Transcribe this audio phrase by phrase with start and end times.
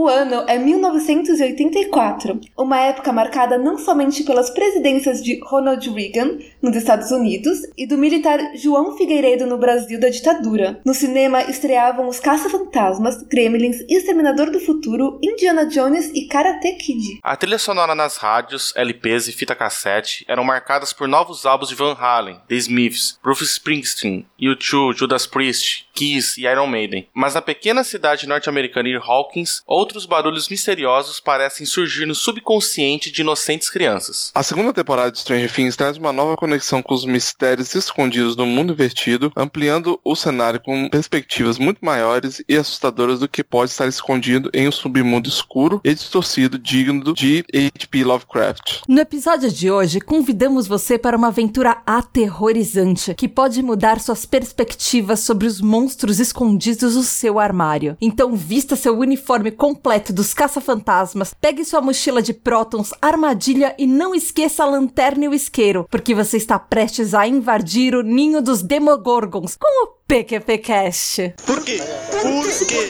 [0.00, 6.74] O ano é 1984, uma época marcada não somente pelas presidências de Ronald Reagan nos
[6.74, 10.80] Estados Unidos e do militar João Figueiredo no Brasil da ditadura.
[10.86, 17.18] No cinema estreavam Os Caça-Fantasmas, Gremlins, Exterminador do Futuro, Indiana Jones e Karate Kid.
[17.22, 21.74] A trilha sonora nas rádios, LPs e fita cassete eram marcadas por novos álbuns de
[21.74, 27.06] Van Halen, The Smiths, Bruce Springsteen, U2, Judas Priest, Kiss e Iron Maiden.
[27.12, 33.20] Mas na pequena cidade norte-americana de Hawkins, outros barulhos misteriosos parecem surgir no subconsciente de
[33.20, 34.32] inocentes crianças.
[34.34, 38.46] A segunda temporada de Stranger Things traz uma nova conexão com os mistérios escondidos no
[38.46, 43.86] mundo invertido, ampliando o cenário com perspectivas muito maiores e assustadoras do que pode estar
[43.86, 48.04] escondido em um submundo escuro e distorcido digno de H.P.
[48.04, 48.80] Lovecraft.
[48.88, 55.20] No episódio de hoje, convidamos você para uma aventura aterrorizante que pode mudar suas perspectivas
[55.20, 57.96] sobre os monstros escondidos no seu armário.
[58.00, 64.14] Então vista seu uniforme completo dos caça-fantasmas, pegue sua mochila de prótons, armadilha e não
[64.14, 68.62] esqueça a lanterna e o isqueiro, porque você está prestes a invadir o ninho dos
[68.62, 71.34] Demogorgons com o PQPcast.
[71.46, 71.80] Por quê?
[72.22, 72.42] Por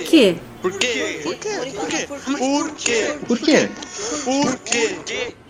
[0.07, 0.37] quê?
[0.63, 1.21] Por quê?
[1.23, 1.61] Por quê?
[1.73, 2.07] Por quê?
[2.07, 2.49] Por quê?
[2.49, 3.19] Por quê?
[3.27, 3.69] Por quê?
[4.25, 5.35] Por quê?
[5.49, 5.50] Por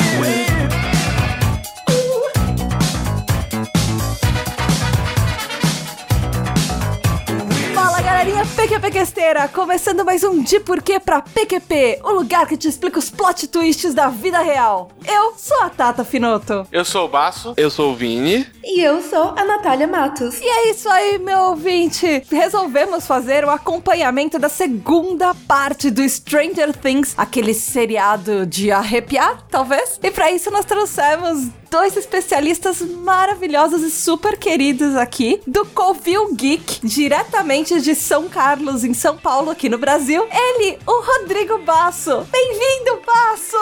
[8.71, 13.09] galerinha PQPquesteira, começando mais um De Porquê pra PQP, o lugar que te explica os
[13.09, 14.89] plot twists da vida real.
[15.05, 16.65] Eu sou a Tata Finoto.
[16.71, 17.53] Eu sou o Baço.
[17.57, 18.47] Eu sou o Vini.
[18.63, 20.39] E eu sou a Natália Matos.
[20.39, 22.23] E é isso aí, meu ouvinte.
[22.31, 29.99] Resolvemos fazer o acompanhamento da segunda parte do Stranger Things, aquele seriado de arrepiar, talvez.
[30.01, 36.85] E pra isso nós trouxemos dois especialistas maravilhosos e super queridos aqui do Covil Geek,
[36.85, 40.27] diretamente de São Carlos, em São Paulo, aqui no Brasil.
[40.29, 42.27] Ele, o Rodrigo Basso.
[42.29, 43.57] Bem-vindo, Basso!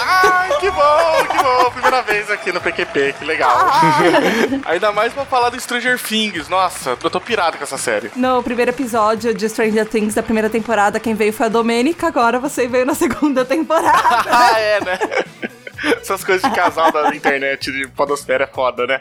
[0.00, 1.70] Ai, que bom, que bom.
[1.72, 3.50] Primeira vez aqui no PQP, que legal.
[4.64, 6.48] Ainda mais pra falar do Stranger Things.
[6.48, 8.12] Nossa, eu tô pirado com essa série.
[8.14, 12.38] No primeiro episódio de Stranger Things da primeira temporada, quem veio foi a Domênica, agora
[12.38, 14.04] você veio na segunda temporada.
[14.36, 14.98] Ah, é, né?
[16.00, 18.98] Essas coisas de casal da internet de podosfera é foda, né?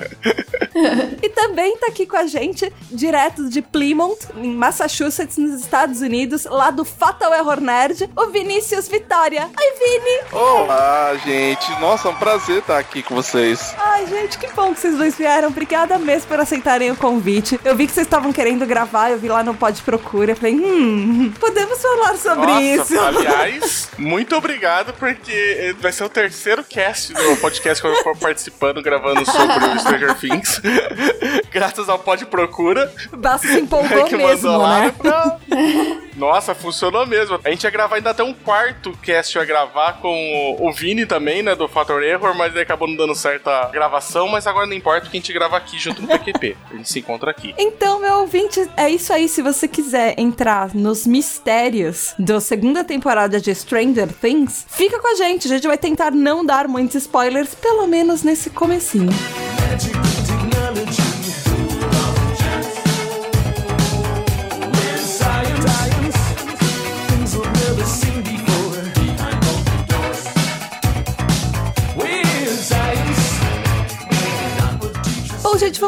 [1.22, 6.46] E também tá aqui com a gente, direto de Plymouth, em Massachusetts, nos Estados Unidos,
[6.46, 9.44] lá do Fatal Error Nerd, o Vinícius Vitória.
[9.44, 10.32] Oi, Vini!
[10.32, 11.70] Olá, gente.
[11.80, 13.74] Nossa, é um prazer estar aqui com vocês.
[13.78, 15.50] Ai, gente, que bom que vocês dois vieram.
[15.50, 17.60] Obrigada mesmo por aceitarem o convite.
[17.64, 20.32] Eu vi que vocês estavam querendo gravar, eu vi lá no Pod Procura.
[20.32, 23.00] Eu falei, hum, podemos falar sobre Nossa, isso.
[23.00, 28.82] aliás, muito obrigado, porque vai ser o terceiro cast do podcast que eu vou participando,
[28.82, 30.60] gravando sobre o Stranger Things.
[31.54, 32.92] Graças ao Pod Procura.
[33.16, 36.02] Basso se empolgou que mesmo, mandou lá né?
[36.16, 37.40] Nossa, funcionou mesmo.
[37.44, 41.06] A gente ia gravar ainda até um quarto cast, ia gravar com o- o Vini
[41.06, 44.66] também, né, do Fator Error, mas aí acabou não dando certo a gravação, mas agora
[44.68, 46.56] não importa que a gente grava aqui junto no PQP.
[46.72, 47.54] A gente se encontra aqui.
[47.58, 49.28] Então, meu ouvinte, é isso aí.
[49.28, 55.16] Se você quiser entrar nos mistérios da segunda temporada de Stranger Things, fica com a
[55.16, 55.46] gente.
[55.48, 59.10] A gente vai tentar não dar muitos spoilers, pelo menos nesse comecinho.
[59.12, 60.23] Bom,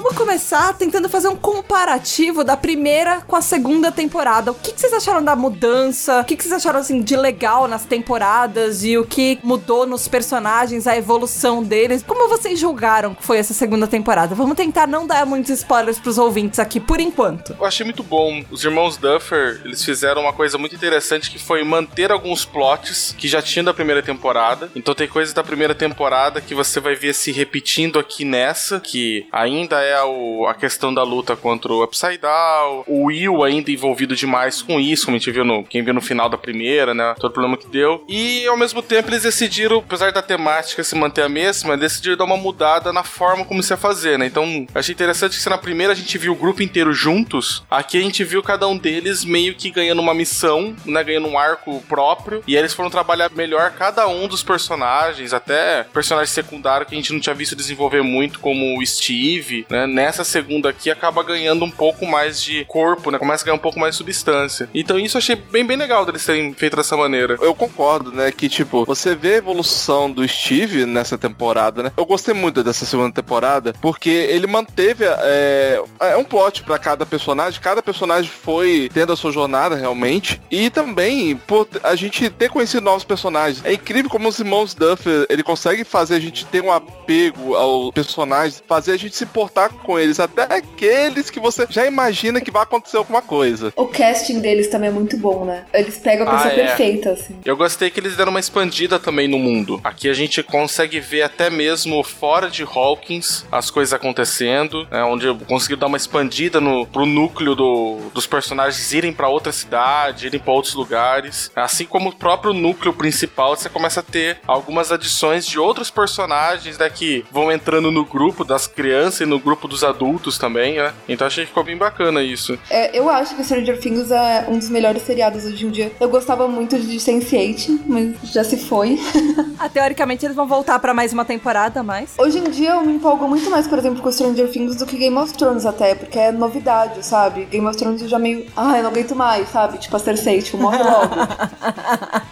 [0.02, 4.52] vamos começar tentando fazer um comparativo da primeira com a segunda temporada.
[4.52, 6.20] O que, que vocês acharam da mudança?
[6.20, 8.84] O que, que vocês acharam, assim, de legal nas temporadas?
[8.84, 12.04] E o que mudou nos personagens, a evolução deles?
[12.04, 14.36] Como vocês julgaram que foi essa segunda temporada?
[14.36, 17.56] Vamos tentar não dar muitos spoilers pros ouvintes aqui, por enquanto.
[17.58, 18.44] Eu achei muito bom.
[18.52, 23.28] Os irmãos Duffer, eles fizeram uma coisa muito interessante que foi manter alguns plots que
[23.28, 24.70] já tinham da primeira temporada.
[24.76, 29.26] Então tem coisas da primeira temporada que você vai ver se repetindo aqui nessa, que
[29.32, 34.16] ainda é o- a questão da luta contra o Upside Down, o Will ainda envolvido
[34.16, 37.14] demais com isso, como a gente viu no quem viu no final da primeira, né?
[37.20, 38.04] Todo o problema que deu.
[38.08, 42.24] E ao mesmo tempo eles decidiram, apesar da temática se manter a mesma, decidiram dar
[42.26, 44.26] uma mudada na forma como isso ia fazer, né?
[44.26, 47.98] Então, achei interessante que se na primeira a gente viu o grupo inteiro juntos, aqui
[47.98, 51.04] a gente viu cada um deles meio que ganhando uma missão, né?
[51.04, 52.44] Ganhando um arco próprio.
[52.48, 56.98] E aí eles foram trabalhar melhor cada um dos personagens, até personagem secundário que a
[56.98, 59.88] gente não tinha visto desenvolver muito, como o Steve, ali, né?
[59.88, 63.20] Nessa segunda aqui acaba ganhando um pouco mais de corpo, né?
[63.20, 64.70] Começa a ganhar um pouco mais de substância.
[64.74, 67.38] Então isso eu achei bem, bem legal deles terem feito dessa maneira.
[67.42, 68.32] Eu concordo, né?
[68.32, 71.92] Que, tipo, você vê a evolução do Steve nessa temporada, né?
[71.98, 75.06] Eu gostei muito dessa segunda temporada, porque ele manteve.
[75.06, 77.60] É, é um plot pra cada personagem.
[77.60, 80.42] Cada personagem foi tendo a sua jornada realmente.
[80.50, 83.64] E também, por a gente ter conhecido novos personagens.
[83.66, 87.92] É incrível como os irmãos Duffer, ele consegue fazer a gente ter um apego aos
[87.92, 92.52] personagens, fazer a gente se importar com eles, até aqueles que você já imagina que
[92.52, 93.72] vai acontecer alguma coisa.
[93.76, 95.64] O casting deles também é muito bom, né?
[95.74, 96.66] Eles pegam a pessoa Ah, é.
[96.68, 97.36] perfeita, assim.
[97.46, 99.80] Eu gostei que eles deram uma expandida também no mundo.
[99.84, 105.26] Aqui a gente consegue ver até mesmo fora de Hawkins as coisas acontecendo, né, onde
[105.28, 110.28] eu consegui dar uma expandida no, pro núcleo do- dos personagens irem pra outra cidade,
[110.28, 111.52] irem pra outros lugares.
[111.56, 116.78] Assim como o próprio núcleo principal, você começa a ter algumas adições de outros personagens
[116.78, 120.92] né, que vão entrando no grupo das crianças e no grupo dos adultos também, né?
[121.08, 122.58] Então achei que ficou bem bacana isso.
[122.70, 125.92] É, eu acho que Stranger Things é um dos melhores seriados hoje em dia.
[126.00, 129.00] Eu gostava muito de Sense8, mas já se foi.
[129.58, 132.14] Ah, teoricamente eles vão voltar pra mais uma temporada, mas.
[132.18, 134.98] Hoje em dia eu me empolgo muito mais, por exemplo, com Stranger Things do que
[134.98, 137.46] Game of Thrones até, porque é novidade, sabe?
[137.46, 138.46] Game of Thrones eu já meio.
[138.56, 139.78] Ah, eu não aguento mais, sabe?
[139.78, 141.16] Tipo a Cersei, tipo, morre logo.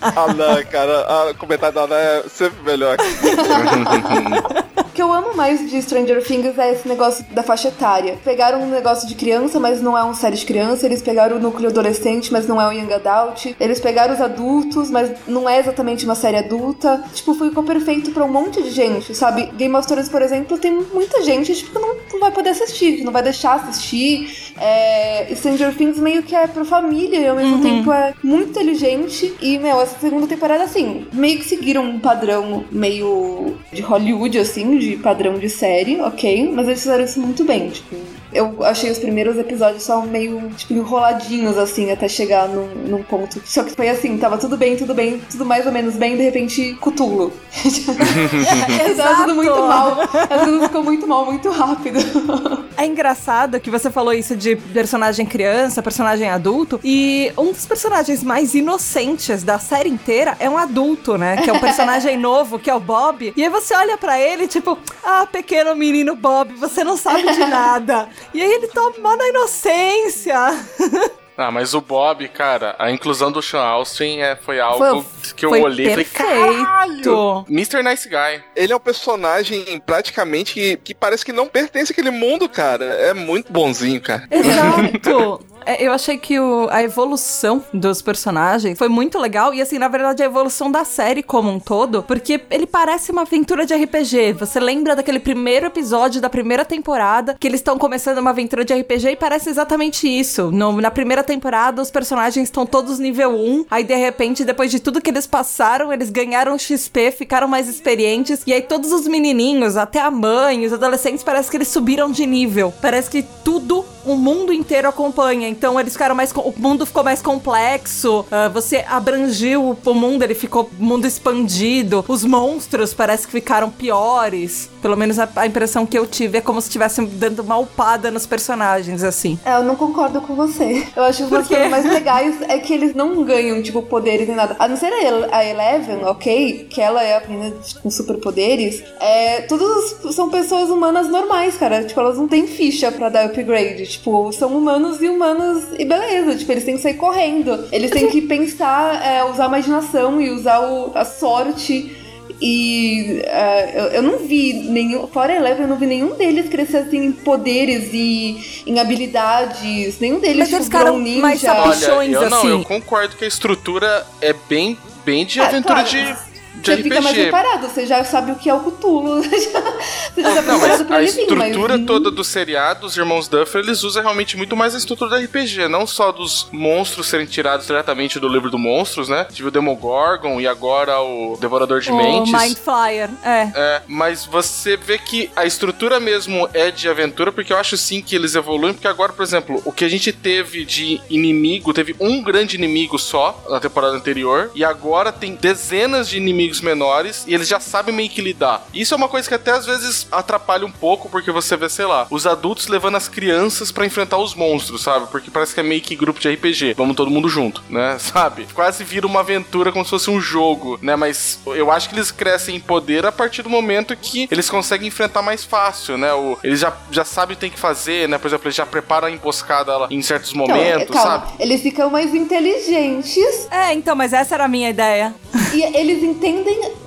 [0.00, 2.96] Ah, não, cara, a comentário da Ana é sempre melhor.
[4.98, 8.18] Que eu amo mais de Stranger Things é esse negócio da faixa etária.
[8.24, 10.86] Pegaram um negócio de criança, mas não é uma série de criança.
[10.86, 13.54] Eles pegaram o núcleo adolescente, mas não é o Young Adult.
[13.60, 17.00] Eles pegaram os adultos, mas não é exatamente uma série adulta.
[17.14, 19.46] Tipo, ficou perfeito pra um monte de gente, sabe?
[19.56, 23.04] Game of Thrones, por exemplo, tem muita gente tipo, que não vai poder assistir, que
[23.04, 24.47] não vai deixar assistir.
[24.60, 25.34] É...
[25.34, 29.34] Stranger Things meio que é pra família e ao mesmo tempo é muito inteligente.
[29.40, 34.78] E, meu, essa segunda temporada, assim, meio que seguiram um padrão meio de Hollywood, assim,
[34.78, 36.50] de padrão de série, ok?
[36.52, 37.96] Mas eles fizeram isso muito bem, tipo.
[38.32, 43.40] Eu achei os primeiros episódios só meio, tipo, enroladinhos, assim, até chegar num, num ponto.
[43.44, 46.22] Só que foi assim, tava tudo bem, tudo bem, tudo mais ou menos bem, de
[46.22, 47.32] repente, cutulo.
[48.96, 49.98] tava tudo muito mal.
[50.30, 51.98] Às vezes ficou muito mal, muito rápido.
[52.78, 58.22] É engraçado que você falou isso de personagem criança, personagem adulto, e um dos personagens
[58.22, 61.38] mais inocentes da série inteira é um adulto, né?
[61.38, 63.32] Que é um personagem novo, que é o Bob.
[63.36, 67.40] E aí você olha pra ele, tipo, ah, pequeno menino Bob, você não sabe de
[67.46, 68.08] nada.
[68.34, 70.36] E aí ele toma mó na inocência.
[71.40, 75.50] Ah, mas o Bob, cara, a inclusão do Sean Austin é, foi algo que eu
[75.50, 76.56] foi olhei e falei, perfeito.
[76.56, 77.46] caralho!
[77.48, 77.80] Mr.
[77.80, 78.42] Nice Guy.
[78.56, 82.84] Ele é um personagem praticamente que, que parece que não pertence àquele mundo, cara.
[82.86, 84.26] É muito bonzinho, cara.
[84.28, 85.46] Exato.
[85.64, 89.52] É, Eu achei que o- a evolução dos personagens foi muito legal.
[89.54, 92.02] E, assim, na verdade, a evolução da série como um todo.
[92.02, 94.32] Porque ele parece uma aventura de RPG.
[94.34, 98.72] Você lembra daquele primeiro episódio da primeira temporada, que eles estão começando uma aventura de
[98.74, 100.50] RPG e parece exatamente isso.
[100.50, 103.64] No- na primeira temporada, os personagens estão todos nível 1.
[103.70, 108.42] Aí, de repente, depois de tudo que eles passaram, eles ganharam XP, ficaram mais experientes.
[108.46, 112.26] E aí, todos os menininhos, até a mãe, os adolescentes, parece que eles subiram de
[112.26, 112.72] nível.
[112.80, 115.48] Parece que tudo o mundo inteiro acompanha.
[115.48, 116.32] Então eles ficaram mais.
[116.32, 118.24] O mundo ficou mais complexo.
[118.30, 122.04] ah, você abrangiu o mundo, ele ficou mundo expandido.
[122.08, 124.70] Os monstros parece que ficaram piores.
[124.82, 128.10] Pelo menos a, a impressão que eu tive é como se estivessem dando uma upada
[128.10, 129.38] nos personagens, assim.
[129.44, 130.86] É, eu não concordo com você.
[130.96, 134.56] Eu acho que coisas mais legais é que eles não ganham, tipo, poderes nem nada.
[134.58, 136.66] A não ser a El- a Eleven, ok?
[136.70, 138.82] Que ela é a menina com superpoderes.
[139.00, 141.84] É, todas são pessoas humanas normais, cara.
[141.84, 143.86] Tipo, elas não têm ficha pra dar upgrade.
[143.98, 146.36] Tipo, são humanos e humanos e beleza.
[146.36, 147.66] Tipo, eles têm que sair correndo.
[147.72, 151.96] Eles têm que pensar, é, usar a imaginação e usar o- a sorte.
[152.40, 155.06] E é, eu, eu não vi nenhum.
[155.08, 159.98] Fora Eleven, eu não vi nenhum deles crescer assim em poderes e em habilidades.
[159.98, 161.20] Nenhum deles Mas tipo, eles ficaram um ninja.
[161.20, 162.50] mais Olha, Bichões, eu não, assim.
[162.50, 166.16] eu concordo que a estrutura é bem, bem de É, aventura claro, de,
[166.62, 167.30] Você fica mais RPG.
[167.30, 169.22] preparado, você já sabe o que é o Cthulhu.
[169.22, 171.86] você já tá Não, mas preparado pra a ele vir, estrutura mas...
[171.86, 175.68] toda do seriado, os irmãos Duffer, eles usam realmente muito mais a estrutura do RPG,
[175.68, 179.26] não só dos monstros serem tirados diretamente do livro do monstros, né?
[179.32, 182.32] Tive o Demogorgon e agora o Devorador de O Mentes.
[182.32, 183.10] Mind Flyer.
[183.24, 183.50] É.
[183.54, 188.00] É, mas você vê que a estrutura mesmo é de aventura, porque eu acho sim
[188.00, 191.94] que eles evoluem, porque agora, por exemplo, o que a gente teve de inimigo, teve
[192.00, 197.24] um grande inimigo só na temporada anterior, e agora tem dezenas de inimigos inimigos menores
[197.26, 198.66] e eles já sabem meio que lidar.
[198.72, 201.84] Isso é uma coisa que até às vezes atrapalha um pouco, porque você vê, sei
[201.84, 205.06] lá, os adultos levando as crianças pra enfrentar os monstros, sabe?
[205.10, 206.74] Porque parece que é meio que grupo de RPG.
[206.76, 207.96] Vamos todo mundo junto, né?
[208.08, 208.46] Sabe?
[208.54, 210.96] Quase vira uma aventura como se fosse um jogo, né?
[210.96, 214.88] Mas eu acho que eles crescem em poder a partir do momento que eles conseguem
[214.88, 216.12] enfrentar mais fácil, né?
[216.14, 218.16] O, eles já, já sabem o que tem que fazer, né?
[218.18, 221.32] Por exemplo, eles já preparam a emboscada lá em certos Então, momentos, calma, sabe?
[221.40, 225.14] Eles ficam mais inteligentes É, então, mas essa era a minha ideia.
[225.54, 226.37] e eles entendem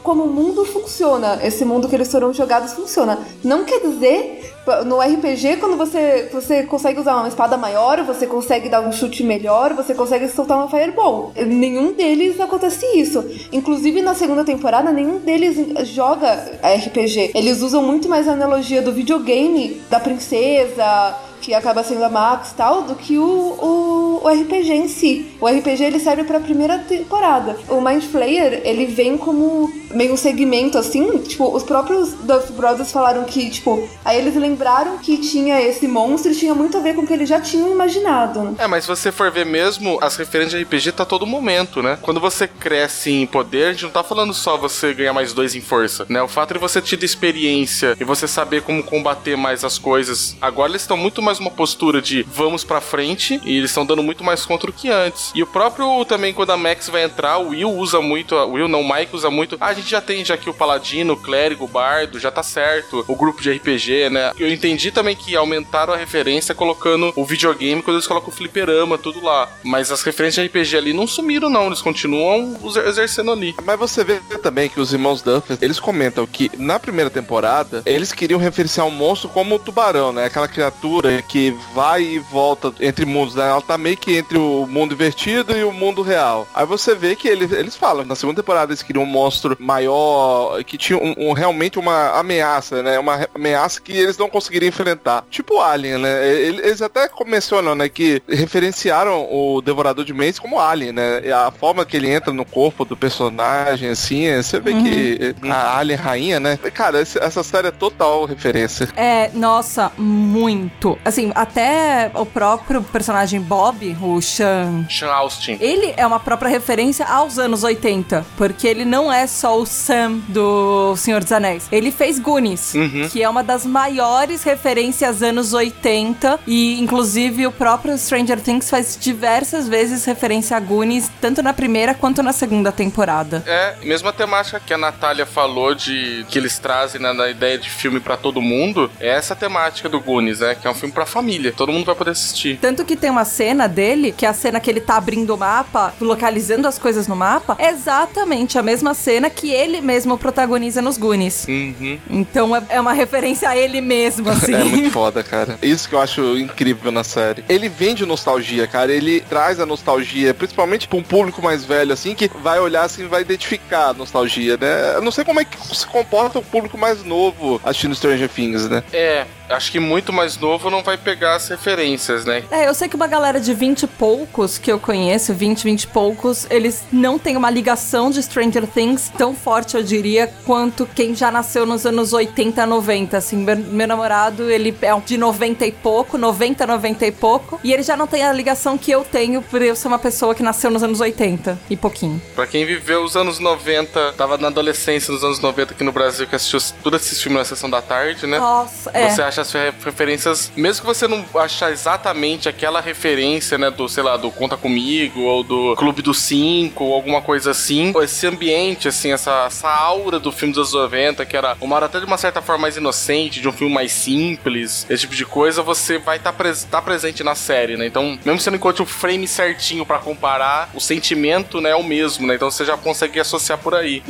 [0.04, 1.40] como o mundo funciona.
[1.44, 3.20] Esse mundo que eles foram jogados funciona.
[3.44, 4.54] Não quer dizer,
[4.86, 9.24] no RPG, quando você, você consegue usar uma espada maior, você consegue dar um chute
[9.24, 11.32] melhor, você consegue soltar uma fireball.
[11.36, 13.26] Nenhum deles acontece isso.
[13.52, 16.32] Inclusive, na segunda temporada, nenhum deles joga
[16.64, 17.32] RPG.
[17.34, 22.52] Eles usam muito mais a analogia do videogame, da princesa que acaba sendo a Max
[22.52, 25.32] e tal, do que o, o, o RPG em si.
[25.42, 27.58] O RPG ele serve pra primeira temporada.
[27.68, 32.92] O Mind Flayer, ele vem como meio um segmento assim, tipo, os próprios Duff Brothers
[32.92, 36.96] falaram que, tipo, aí eles lembraram que tinha esse monstro e tinha muito a ver
[36.96, 38.56] com o que eles já tinham imaginado.
[38.58, 41.98] É, mas se você for ver mesmo, as referências de RPG tá todo momento, né?
[42.02, 45.56] Quando você cresce em poder, a gente não tá falando só você ganhar mais dois
[45.56, 46.22] em força, né?
[46.22, 50.36] O fato de você ter experiência e você saber como combater mais as coisas.
[50.42, 54.04] Agora eles estão muito mais uma postura de vamos pra frente e eles estão dando
[54.04, 55.32] muito mais contra o que antes.
[55.36, 58.68] E o próprio também, quando a Max vai entrar, o Will usa muito, o Will
[58.68, 59.58] não, o Mike usa muito.
[59.60, 62.44] Ah, a gente já tem já aqui o Paladino, o Clérigo, o Bardo, já tá
[62.44, 63.04] certo.
[63.08, 64.32] O grupo de RPG, né?
[64.40, 68.98] Eu entendi também que aumentaram a referência colocando o videogame quando eles colocam o fliperama,
[68.98, 69.50] tudo lá.
[69.64, 71.68] Mas as referências de RPG ali não sumiram, não.
[71.68, 73.56] Eles continuam exer- exercendo ali.
[73.66, 78.12] Mas você vê também que os irmãos Duffy, eles comentam que na primeira temporada, eles
[78.12, 80.26] queriam referenciar um monstro como o tubarão, né?
[80.26, 83.50] Aquela criatura que vai e volta entre mundos, né?
[83.50, 86.48] Ela tá meio que entre o mundo invertido e o mundo real.
[86.54, 90.64] Aí você vê que eles, eles falam, na segunda temporada eles queriam um monstro maior,
[90.64, 92.98] que tinha um, um- realmente uma ameaça, né?
[93.00, 95.24] Uma ameaça que eles não conseguiriam enfrentar.
[95.30, 96.28] Tipo Alien, né?
[96.28, 101.22] Eles até mencionam, né, que referenciaram o Devorador de Mentes como Alien, né?
[101.26, 105.36] E a forma que ele entra no corpo do personagem, assim, é- você vê que
[105.50, 106.58] a Alien rainha, né?
[106.74, 108.90] Cara, essa série é total referência.
[108.96, 110.98] É, nossa, muito.
[111.12, 114.86] Assim, até o próprio personagem Bob, o Sean.
[114.90, 115.58] Sean Austin.
[115.60, 120.20] Ele é uma própria referência aos anos 80, porque ele não é só o Sam
[120.30, 121.68] do Senhor dos Anéis.
[121.70, 123.10] Ele fez Goonies, Uhum.
[123.12, 128.98] que é uma das maiores referências anos 80, e inclusive o próprio Stranger Things faz
[129.00, 133.44] diversas vezes referência a Goonies, tanto na primeira quanto na segunda temporada.
[133.46, 137.70] É, mesma temática que a Natália falou de que eles trazem né, na ideia de
[137.70, 140.56] filme pra todo mundo, é essa temática do Goonies, né?
[140.56, 142.58] Que é um filme pra família, todo mundo vai poder assistir.
[142.60, 145.38] Tanto que tem uma cena dele, que é a cena que ele tá abrindo o
[145.38, 150.82] mapa, localizando as coisas no mapa, é exatamente a mesma cena que ele mesmo protagoniza
[150.82, 151.46] nos Goonies.
[151.48, 152.00] Uhum.
[152.10, 154.54] Então é, é uma referência a ele mesmo, assim.
[154.54, 155.58] É muito foda, cara.
[155.62, 157.44] Isso que eu acho incrível na série.
[157.50, 158.92] Ele vende nostalgia, cara.
[158.92, 163.04] Ele traz a nostalgia, principalmente pra um público mais velho, assim, que vai olhar assim
[163.04, 164.96] e vai identificar a nostalgia, né?
[164.96, 168.70] Eu não sei como é que se comporta o público mais novo assistindo Stranger Things,
[168.70, 168.84] né?
[168.92, 172.44] É, acho que muito mais novo não vai pegar as referências, né?
[172.52, 175.84] É, eu sei que uma galera de 20 e poucos que eu conheço, 20, 20
[175.84, 180.86] e poucos, eles não têm uma ligação de Stranger Things tão forte, eu diria, quanto
[180.86, 183.18] quem já nasceu nos anos 80, 90.
[183.18, 187.74] Assim, meu, meu namorado, ele é de 90 e pouco, 90, 90 e pouco, e
[187.74, 190.44] ele já não tem a ligação que eu tenho por eu ser uma pessoa que
[190.44, 192.22] nasceu nos anos 80 e pouquinho.
[192.36, 196.28] Pra quem viveu os anos 90, tava na adolescência nos anos 90 aqui no Brasil,
[196.28, 198.40] que assistiu todos esses filmes na sessão da tarde, né?
[198.40, 199.10] Nossa, é.
[199.10, 203.88] Você acha as re- referências, mesmo que você não achar exatamente aquela referência, né, do,
[203.90, 208.26] sei lá, do Conta Comigo, ou do Clube dos Cinco, ou alguma coisa assim, esse
[208.28, 212.00] ambiente, assim, essa, essa aura do filme dos anos 90, que era uma aura até
[212.00, 215.62] de uma certa forma mais inocente, de um filme mais simples, esse tipo de coisa,
[215.62, 217.86] você vai estar presente na série, né?
[217.88, 221.76] Então, mesmo que você não encontre o frame certinho pra comparar, o sentimento, né, é
[221.76, 222.36] o mesmo, né?
[222.36, 224.04] Então você já consegue associar por aí.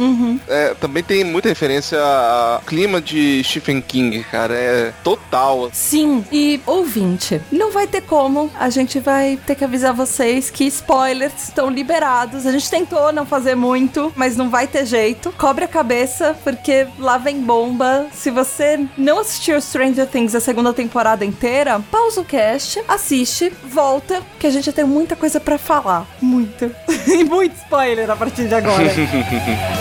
[0.47, 4.53] É, também tem muita referência a clima de Stephen King, cara.
[4.53, 4.93] É
[5.31, 5.69] total.
[5.71, 10.65] Sim, e ouvinte, não vai ter como, a gente vai ter que avisar vocês que
[10.65, 12.45] spoilers estão liberados.
[12.45, 15.33] A gente tentou não fazer muito, mas não vai ter jeito.
[15.37, 18.07] Cobre a cabeça, porque lá vem bomba.
[18.13, 24.21] Se você não assistiu Stranger Things a segunda temporada inteira, pausa o cast, assiste, volta,
[24.39, 26.05] que a gente tem muita coisa pra falar.
[26.21, 26.71] Muita.
[27.07, 28.91] e muito spoiler a partir de agora.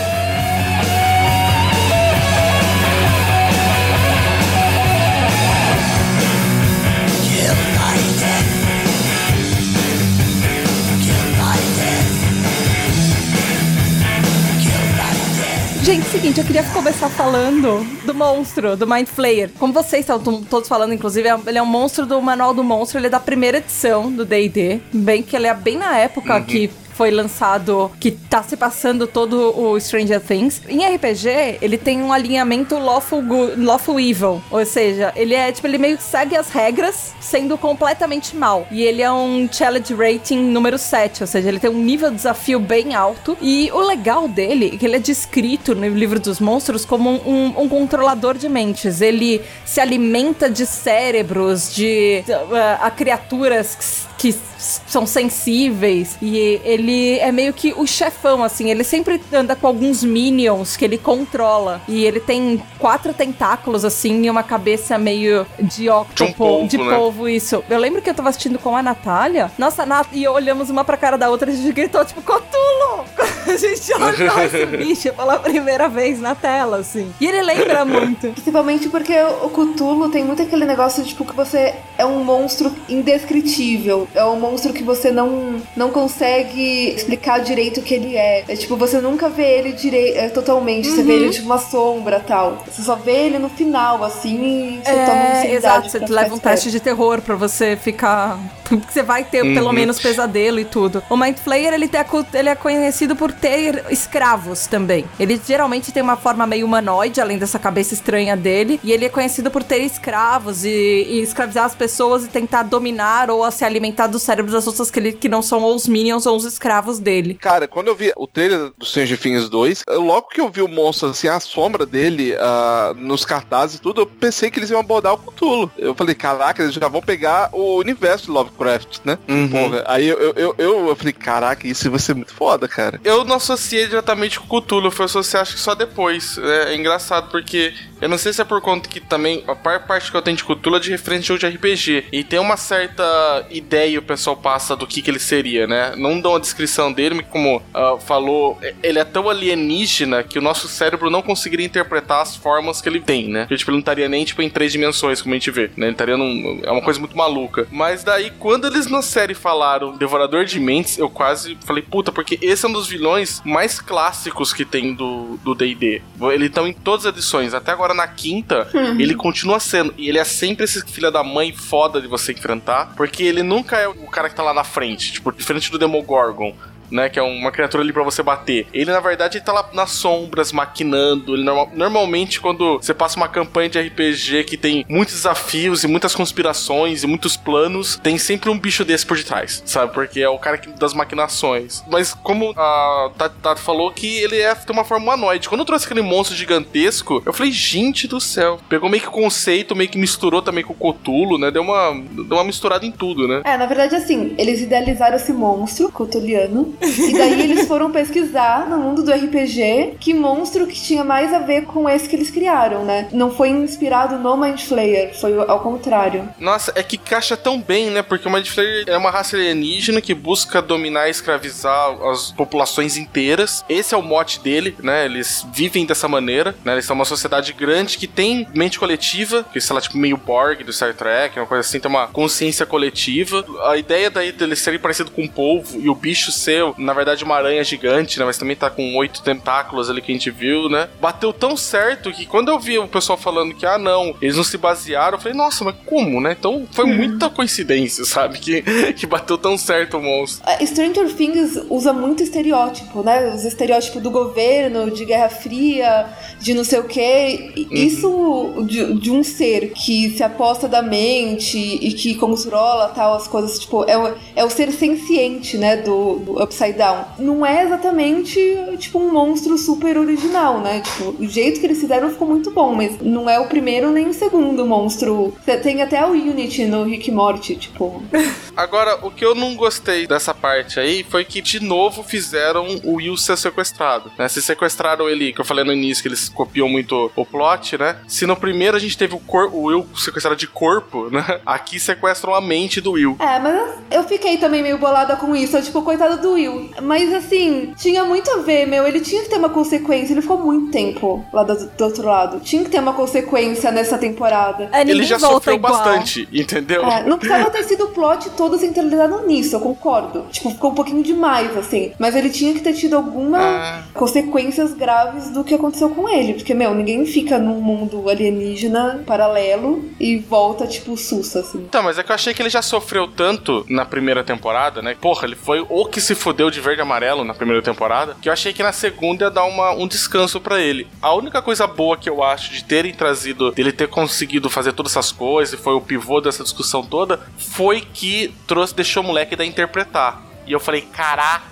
[15.91, 19.49] Gente, seguinte, eu queria começar falando do monstro, do Mind Flayer.
[19.59, 22.97] Como vocês estão todos falando, inclusive, é- ele é um monstro do Manual do Monstro,
[22.97, 24.79] ele é da primeira edição do D&D.
[24.93, 26.69] Bem que ele é bem na época que
[27.01, 30.61] foi lançado, que tá se passando todo o Stranger Things.
[30.69, 34.39] Em RPG, ele tem um alinhamento lawful, good, lawful evil.
[34.51, 38.67] Ou seja, ele é, tipo, ele meio que segue as regras, sendo completamente mal.
[38.69, 42.17] E ele é um challenge rating número 7, ou seja, ele tem um nível de
[42.17, 43.35] desafio bem alto.
[43.41, 47.15] E o legal dele é que ele é descrito no livro dos monstros como um,
[47.25, 49.01] um- um controlador de mentes.
[49.01, 57.17] Ele se alimenta de cérebros, de uh, a criaturas que que são sensíveis e ele
[57.17, 61.81] é meio que o chefão assim, ele sempre anda com alguns minions que ele controla
[61.87, 66.95] e ele tem quatro tentáculos assim e uma cabeça meio de octopo, polvo, de né?
[66.95, 67.63] polvo isso.
[67.67, 69.51] Eu lembro que eu tava assistindo com a Natália.
[69.57, 73.05] Nossa, Nat e olhamos uma pra cara da outra e a gente gritou tipo Cotulo!
[73.47, 77.11] a gente olhou esse bicho pela primeira vez na tela assim.
[77.19, 78.29] E ele lembra muito.
[78.29, 84.07] Principalmente porque o Cthulhu tem muito aquele negócio, tipo, que você é um monstro indescritível.
[84.13, 88.43] É um monstro que você não, não consegue explicar direito o que ele é.
[88.47, 90.87] É tipo, você nunca vê ele direi- é, totalmente.
[90.89, 92.63] Você vê ele tipo uma sombra tal.
[92.69, 96.35] Você só vê ele no final, assim, e você toma É, ansiedade exato, você leva
[96.35, 98.37] um teste de terror pra você ficar.
[98.89, 101.03] Você vai ter pelo menos pesadelo e tudo.
[101.09, 105.05] O Mind Flayer, ele, tem cu- ele é conhecido por ter escravos também.
[105.19, 108.79] Ele geralmente tem uma forma meio humanoide, além dessa cabeça estranha dele.
[108.83, 113.29] E ele é conhecido por ter escravos e, e escravizar as pessoas e tentar dominar
[113.29, 116.25] ou se alimentar dos cérebros das outras que, ele, que não são ou os minions
[116.25, 117.33] ou os escravos dele.
[117.35, 120.61] Cara, quando eu vi o trailer do Stranger Things 2, eu- logo que eu vi
[120.61, 124.69] o monstro, assim, a sombra dele ah, nos cartazes e tudo, eu pensei que eles
[124.69, 125.71] iam abordar o Cthulhu.
[125.77, 128.60] Eu falei, caraca, eles já vão pegar o universo de Lovecraft,
[129.03, 129.17] né?
[129.49, 132.99] Porra, aí eu, eu, eu, eu, falei, caraca, isso vai ser muito foda, cara.
[133.03, 136.37] Eu não associei diretamente com o Cthulhu, foi associar acho que só depois.
[136.37, 139.85] É, é engraçado porque eu não sei se é por conta que também a par-
[139.87, 142.05] parte que eu tenho de Cthulhu é de referência de jogo de RPG.
[142.11, 145.93] E tem uma certa ideia o pessoal passa do que, que ele seria, né?
[145.97, 150.37] Não dão a descrição dele, mas como ah, falou, é- ele é tão alienígena que
[150.39, 153.41] o nosso cérebro não conseguiria interpretar as formas que ele tem, né?
[153.41, 155.87] Porque, tipo, ele não estaria nem tipo, em três dimensões, como a gente vê, né?
[155.87, 156.59] Ele estaria num.
[156.63, 157.67] É uma coisa muito maluca.
[157.71, 162.37] Mas daí, quando eles na série falaram Devorador de Mentes, eu quase falei, puta, porque
[162.41, 166.01] esse é um dos vilões mais clássicos que tem do do D&D.
[166.33, 167.53] Ele tá em todas as edições.
[167.53, 168.67] Até agora na quinta,
[168.97, 169.93] ele continua sendo.
[169.97, 173.77] E ele é sempre esse filho da mãe foda de você enfrentar, porque ele nunca
[173.77, 175.13] é o cara que tá lá na frente.
[175.13, 176.55] Tipo, diferente do Demogorgon
[176.91, 177.09] né?
[177.09, 178.67] Que é uma criatura ali pra você bater.
[178.73, 181.35] Ele, na verdade, tá lá nas sombras, maquinando.
[181.35, 185.87] Ele norma- normalmente, quando você passa uma campanha de RPG que tem muitos desafios e
[185.87, 189.93] muitas conspirações e muitos planos, tem sempre um bicho desse por detrás, sabe?
[189.93, 191.83] Porque é o cara que- das maquinações.
[191.89, 195.47] Mas como a Tati falou que ele é, tem uma forma humanoide.
[195.49, 198.59] Quando eu trouxe aquele monstro gigantesco, eu falei, gente do céu.
[198.69, 201.51] Pegou meio que o conceito, meio que misturou também com o Cthulhu, né?
[201.51, 203.41] Deu uma, deu uma misturada em tudo, né?
[203.45, 208.77] É, na verdade, assim, eles idealizaram esse monstro, cotuliano, e daí eles foram pesquisar no
[208.77, 212.83] mundo do RPG que monstro que tinha mais a ver com esse que eles criaram,
[212.83, 213.07] né?
[213.11, 216.27] Não foi inspirado no Mind Flayer, foi ao contrário.
[216.39, 218.01] Nossa, é que caixa tão bem, né?
[218.01, 222.97] Porque o Mind Flayer é uma raça alienígena que busca dominar e escravizar as populações
[222.97, 223.63] inteiras.
[223.69, 225.05] Esse é o mote dele, né?
[225.05, 226.73] Eles vivem dessa maneira, né?
[226.73, 230.63] Eles são uma sociedade grande que tem mente coletiva, que sei lá, tipo meio Borg
[230.63, 233.45] do Star Trek, uma coisa assim, tem uma consciência coletiva.
[233.65, 237.23] A ideia daí deles serem parecido com um polvo e o bicho ser, na verdade,
[237.23, 238.25] uma aranha gigante, né?
[238.25, 240.89] Mas também tá com oito tentáculos ali que a gente viu, né?
[240.99, 244.43] Bateu tão certo que quando eu vi o pessoal falando que, ah, não, eles não
[244.43, 246.35] se basearam, eu falei, nossa, mas como, né?
[246.37, 248.39] Então foi muita coincidência, sabe?
[248.39, 248.61] Que,
[248.93, 250.43] que bateu tão certo o monstro.
[250.47, 253.33] A Stranger Things usa muito estereótipo, né?
[253.33, 256.07] Os estereótipos do governo, de Guerra Fria,
[256.39, 257.51] de não sei o quê.
[257.55, 263.15] E Isso de, de um ser que se aposta da mente e que controla tal
[263.15, 265.77] as coisas, tipo, é o, é o ser senciente, né?
[265.77, 267.05] Do, do Upside Down.
[267.17, 268.39] Não é exatamente,
[268.77, 270.81] tipo, um monstro super original, né?
[270.81, 274.07] Tipo, o jeito que eles fizeram ficou muito bom, mas não é o primeiro nem
[274.07, 275.33] o segundo monstro.
[275.43, 278.03] Você Tem até o Unity no Rick Morty, tipo.
[278.55, 282.95] Agora, o que eu não gostei dessa parte aí foi que, de novo, fizeram o
[282.95, 284.27] Will ser sequestrado, né?
[284.27, 287.97] Se sequestraram ele, que eu falei no início, que eles copiam muito o plot, né?
[288.07, 291.41] Se no primeiro a gente teve o, cor o Will sequestrado de corpo, né?
[291.45, 293.15] Aqui sequestram a mente do Will.
[293.19, 295.57] É, mas eu fiquei também meio bolada com isso.
[295.57, 296.40] Eu, tipo, coitado do Will,
[296.81, 298.87] Mas assim, tinha muito a ver, meu.
[298.87, 300.13] Ele tinha que ter uma consequência.
[300.13, 302.39] Ele ficou muito tempo lá do, do outro lado.
[302.39, 304.69] Tinha que ter uma consequência nessa temporada.
[304.71, 305.73] É, Ele já sofreu igual.
[305.73, 306.83] bastante, entendeu?
[306.85, 310.25] É, não precisava ter sido o plot todo centralizado nisso, eu concordo.
[310.31, 311.91] Tipo, ficou um pouquinho demais, assim.
[311.99, 313.83] Mas ele tinha que ter tido alguma Ah.
[313.93, 316.33] consequências graves do que aconteceu com ele.
[316.33, 321.59] Porque, meu, ninguém fica num mundo alienígena paralelo e volta, tipo, sussa, assim.
[321.59, 324.95] Então, mas é que eu achei que ele já sofreu tanto na primeira temporada, né?
[324.99, 328.29] Porra, ele foi o que se fudeu de verde e amarelo na primeira temporada, que
[328.29, 330.87] eu achei que na segunda ia dar uma, um descanso pra ele.
[331.01, 334.93] A única coisa boa que eu acho de terem trazido, dele ter conseguido fazer todas
[334.93, 339.35] essas coisas, e foi o pivô dessa discussão toda, foi que trouxe, deixou o moleque
[339.35, 340.21] da interpretar.
[340.47, 341.43] E eu falei, caralho,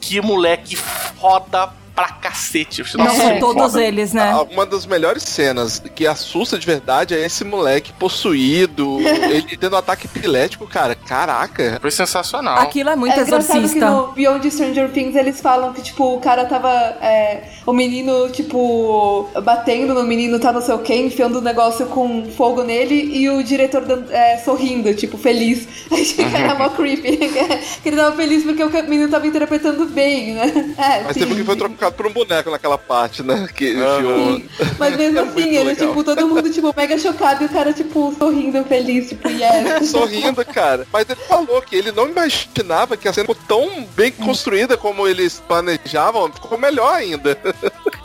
[0.00, 2.80] que moleque foda pra cacete.
[2.80, 3.82] Eu falei, Não são todos foda.
[3.82, 4.30] eles, né?
[4.30, 8.98] Ah, Uma das melhores cenas que assusta de verdade é esse moleque possuído,
[9.32, 10.94] ele tendo um ataque epilético, cara.
[10.94, 11.78] Caraca.
[11.80, 12.58] foi sensacional.
[12.58, 13.90] é Aquilo é muito que exorcista.
[13.90, 16.70] no Beyond Stranger Things eles falam que, tipo, o cara tava.
[17.00, 21.86] é, o menino, tipo, batendo no menino, tá não sei o quê, enfiando o negócio
[21.86, 25.66] com fogo nele e o diretor é, sorrindo, tipo, feliz.
[25.90, 27.16] Aí fica era mó creepy.
[27.82, 30.74] que ele tava feliz porque o menino tava interpretando bem, né?
[30.76, 31.20] É, Mas sim.
[31.20, 31.56] teve que foi
[31.86, 33.48] trocado por um boneco naquela parte, né?
[33.54, 33.74] Que.
[34.78, 35.88] Mas mesmo É assim, ele, legal.
[35.88, 39.88] tipo, todo mundo, tipo, mega chocado e o cara, tipo, sorrindo, feliz, tipo, yes.
[39.90, 40.86] sorrindo, cara.
[40.92, 45.06] Mas ele falou que ele não imaginava que a cena ficou tão bem construída como
[45.06, 47.36] eles planejavam, ficou melhor ainda.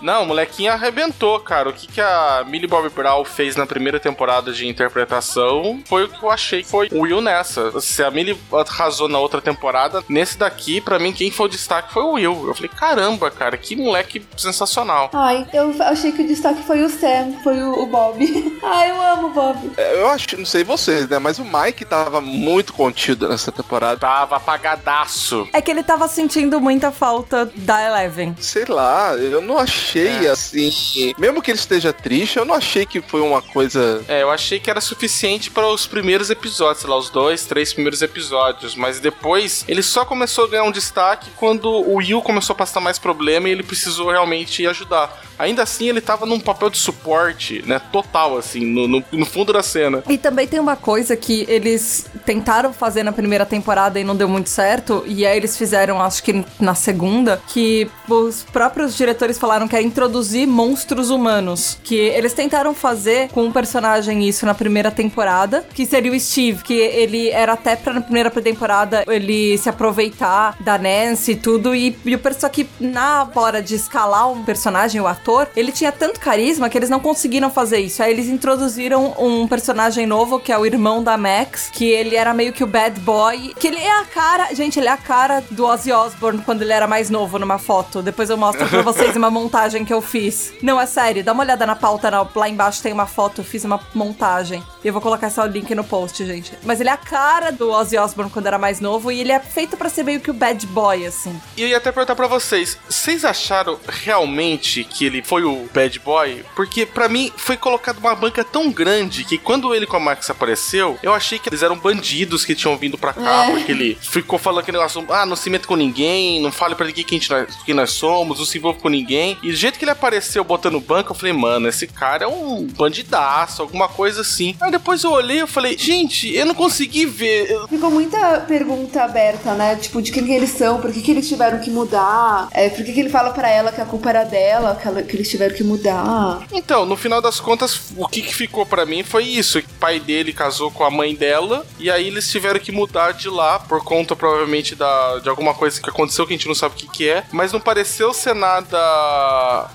[0.02, 1.70] Não, o molequinho arrebentou, cara.
[1.70, 6.10] O que, que a Millie Bobby Brown fez na primeira temporada de interpretação foi o
[6.10, 7.80] que eu achei que foi o Will nessa.
[7.80, 11.94] Se a Millie arrasou na outra temporada, nesse daqui, pra mim, quem foi o destaque
[11.94, 12.48] foi o Will.
[12.48, 15.10] Eu falei, caramba, cara, que moleque sensacional.
[15.14, 18.20] Ai, eu achei que o destaque foi o Sam, foi o, o Bob.
[18.64, 19.72] Ai, eu amo o Bob.
[19.78, 21.20] Eu acho, não sei vocês, né?
[21.20, 24.00] Mas o Mike tava muito contido nessa temporada.
[24.00, 25.48] Tava apagadaço.
[25.54, 28.36] É que ele tava sentindo muita falta da Eleven.
[28.40, 30.72] Sei lá, eu não achei assim.
[31.18, 34.04] Mesmo que ele esteja triste, eu não achei que foi uma coisa.
[34.08, 37.74] É, eu achei que era suficiente para os primeiros episódios, sei lá, os dois, três
[37.74, 38.76] primeiros episódios.
[38.76, 42.80] Mas depois ele só começou a ganhar um destaque quando o Will começou a passar
[42.80, 45.21] mais problema e ele precisou realmente ajudar.
[45.38, 47.82] Ainda assim, ele tava num papel de suporte, né?
[47.91, 50.04] Total, assim, no, no, no fundo da cena.
[50.08, 54.30] E também tem uma coisa que eles tentaram fazer na primeira temporada e não deu
[54.30, 59.67] muito certo, e aí eles fizeram, acho que na segunda, que os próprios diretores falaram
[59.67, 61.78] que é introduzir monstros humanos.
[61.84, 66.63] Que eles tentaram fazer com um personagem isso na primeira temporada, que seria o Steve,
[66.63, 71.74] que ele era até pra na primeira temporada ele se aproveitar da Nancy e tudo,
[71.74, 75.92] e, e o só que na hora de escalar um personagem, o ator, ele tinha
[75.92, 78.04] tanto carisma que eles não conseguiram fazer isso.
[78.04, 82.34] Aí eles introduziram um personagem novo, que é o irmão da Max, que ele era
[82.36, 85.44] meio que o bad boy, que ele é a cara, gente, ele é a cara
[85.50, 88.04] do Ozzy Osbourne quando ele era mais novo numa foto.
[88.04, 90.54] Depois eu mostro pra vocês uma montagem que eu fiz.
[90.62, 93.46] Não, é sério, dá uma olhada na pauta, na- lá embaixo tem uma foto, eu
[93.46, 94.64] fiz uma montagem.
[94.84, 96.54] E eu vou colocar esse link no post, gente.
[96.64, 99.40] Mas ele é a cara do Ozzy Osbourne quando era mais novo e ele é
[99.40, 101.40] feito pra ser meio que o bad boy, assim.
[101.56, 105.98] E eu ia até perguntar pra vocês, vocês acharam realmente que ele foi o bad
[106.00, 106.44] boy?
[106.56, 110.30] Porque pra mim foi colocado uma banca tão grande que quando ele com a Max
[110.30, 113.52] apareceu, eu achei que eles eram bandidos que tinham vindo pra cá, É.
[113.52, 116.86] porque ele ficou falando aquele negócio, ah, não se meta com ninguém, não fale pra
[116.86, 117.34] ninguém quem, gente-
[117.65, 119.38] quem nós somos, não se envolva com ninguém.
[119.41, 122.67] E do jeito que ele apareceu botando banca, eu falei, mano, esse cara é um
[122.67, 124.56] bandidaço, alguma coisa assim.
[124.62, 127.50] Aí depois eu olhei e falei, gente, eu não consegui ver.
[127.50, 129.76] eu- Ficou muita pergunta aberta, né?
[129.76, 132.84] Tipo, de quem que eles são, por que, que eles tiveram que mudar, é, por
[132.84, 135.30] que, que ele fala pra ela que a culpa era dela, que, ela- que eles
[135.30, 136.42] tiveram que mudar.
[136.52, 140.00] Então, no final das contas, o que, que ficou pra mim foi isso: o pai
[140.00, 143.84] dele casou com a mãe dela, e aí eles tiveram que mudar de lá por
[143.84, 146.88] conta, provavelmente, da, de alguma coisa que aconteceu que a gente não sabe o que,
[146.88, 147.24] que é.
[147.32, 148.78] Mas não pareceu ser nada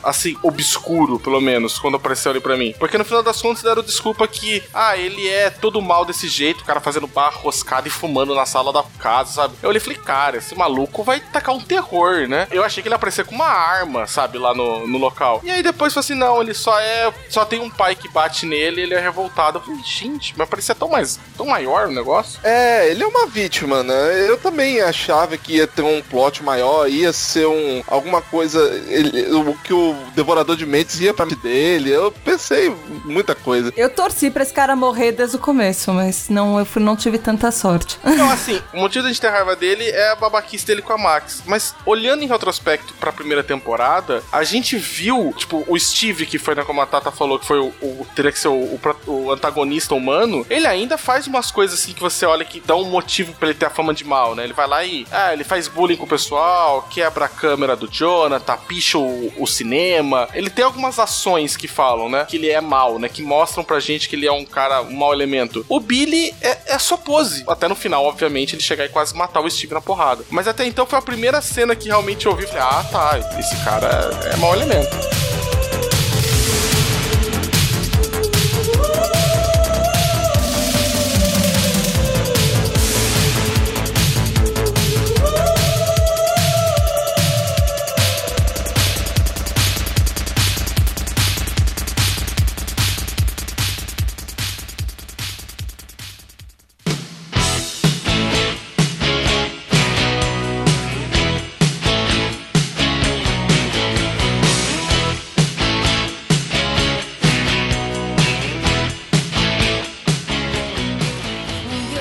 [0.03, 2.75] assim, obscuro, pelo menos, quando apareceu ali pra mim.
[2.79, 6.63] Porque no final das contas deram desculpa que, ah, ele é todo mal desse jeito,
[6.63, 9.55] o cara fazendo barra roscada e fumando na sala da casa, sabe?
[9.63, 12.47] Eu olhei e falei, cara, esse maluco vai tacar um terror, né?
[12.51, 15.41] Eu achei que ele ia aparecer com uma arma, sabe, lá no, no local.
[15.45, 17.13] E aí depois falei assim, não, ele só é.
[17.31, 19.59] Só tem um pai que bate nele ele é revoltado.
[19.59, 21.19] Eu falei, gente, mas parecia tão mais.
[21.37, 22.41] tão maior o negócio.
[22.43, 24.29] É, ele é uma vítima, né?
[24.29, 28.59] Eu também achava que ia ter um plot maior, ia ser um alguma coisa.
[28.89, 31.91] ele- o que o Devorador de Mentes ia pra dele.
[31.91, 33.73] Eu pensei muita coisa.
[33.77, 37.19] Eu torci pra esse cara morrer desde o começo, mas não, eu fui- não tive
[37.19, 37.99] tanta sorte.
[38.05, 40.99] Então, assim, o motivo da gente ter raiva dele é a babaquice dele com a
[40.99, 41.43] Max.
[41.47, 46.55] Mas, olhando em retrospecto pra primeira temporada, a gente viu, tipo, o Steve, que foi,
[46.55, 49.33] né, como a Tata falou, que foi o, o- teria que ser o, o o
[49.33, 53.33] antagonista humano, ele ainda faz umas coisas assim que você olha que dá um motivo
[53.35, 54.45] pra ele ter a fama de mal, né?
[54.45, 57.89] Ele vai lá e, ah, ele faz bullying com o pessoal, quebra a câmera do
[57.89, 60.29] Jonathan, picha o, o cinema.
[60.35, 62.25] Ele tem algumas ações que falam, né?
[62.29, 63.09] Que ele é mal, né?
[63.09, 65.65] Que mostram pra gente que ele é um cara, um mau elemento.
[65.69, 67.45] O Billy é, é só pose.
[67.49, 70.25] Até no final, obviamente, ele chegar e quase matar o Steve na porrada.
[70.31, 73.57] Mas até então foi a primeira cena que realmente eu ouvi falei, ah, tá, esse
[73.65, 74.97] cara é, mau elemento.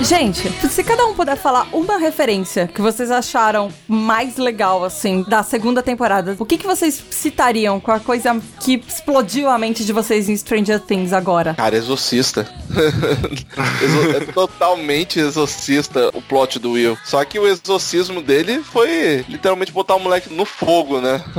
[0.07, 5.41] Gente, se cada um puder falar uma referência que vocês acharam mais legal, assim, da
[5.41, 9.91] segunda temporada, o que, que vocês citariam com a coisa que explodiu a mente de
[9.91, 11.55] vocês em Stranger Things agora?
[11.55, 12.47] Cara, exorcista.
[13.81, 16.95] Exo- é totalmente exorcista o plot do Will.
[17.03, 21.23] Só que o exorcismo dele foi literalmente botar o moleque no fogo, né?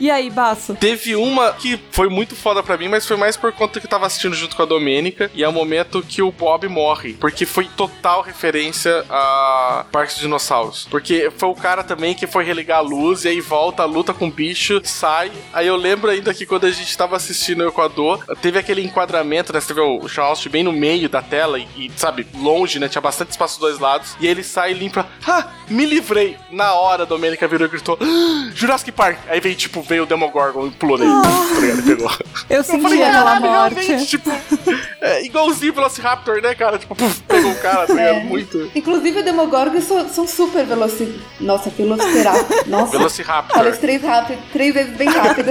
[0.00, 0.74] E aí, Baço?
[0.76, 3.90] Teve uma que foi muito foda pra mim, mas foi mais por conta que eu
[3.90, 5.28] tava assistindo junto com a Domênica.
[5.34, 7.14] E é o momento que o Bob morre.
[7.14, 10.86] Porque foi total referência a Parques dos Dinossauros.
[10.90, 14.28] Porque foi o cara também que foi religar a luz e aí volta, luta com
[14.28, 15.32] o bicho, sai.
[15.52, 19.52] Aí eu lembro ainda que quando a gente tava assistindo o Equador, teve aquele enquadramento,
[19.52, 19.60] né?
[19.60, 22.88] Você vê o Sean Austin bem no meio da tela e, e, sabe, longe, né?
[22.88, 24.16] Tinha bastante espaço dos dois lados.
[24.20, 25.06] E aí ele sai e limpa.
[25.26, 26.36] Ah, me livrei!
[26.50, 29.18] Na hora a Domênica virou e gritou: "Ah, Jurassic Park!
[29.28, 31.10] Aí veio, tipo, veio o Demogorgon e pulou nele.
[31.10, 31.78] Tá ligado?
[31.78, 32.10] Ele pegou.
[32.48, 34.06] Eu Eu senti falei, aquela morte.
[34.06, 34.30] tipo,
[35.00, 36.67] é, igualzinho Velociraptor, né, cara?
[36.76, 38.24] Tipo, puf, pegou o cara, tá ligado?
[38.26, 38.70] Muito.
[38.74, 41.18] Inclusive, o Demogorgon são, são super veloci...
[41.40, 42.66] Nossa, velociraptor.
[42.66, 42.98] Nossa.
[42.98, 43.56] Velociraptor.
[43.56, 45.50] Falei isso três, rápido, três vezes bem rápido.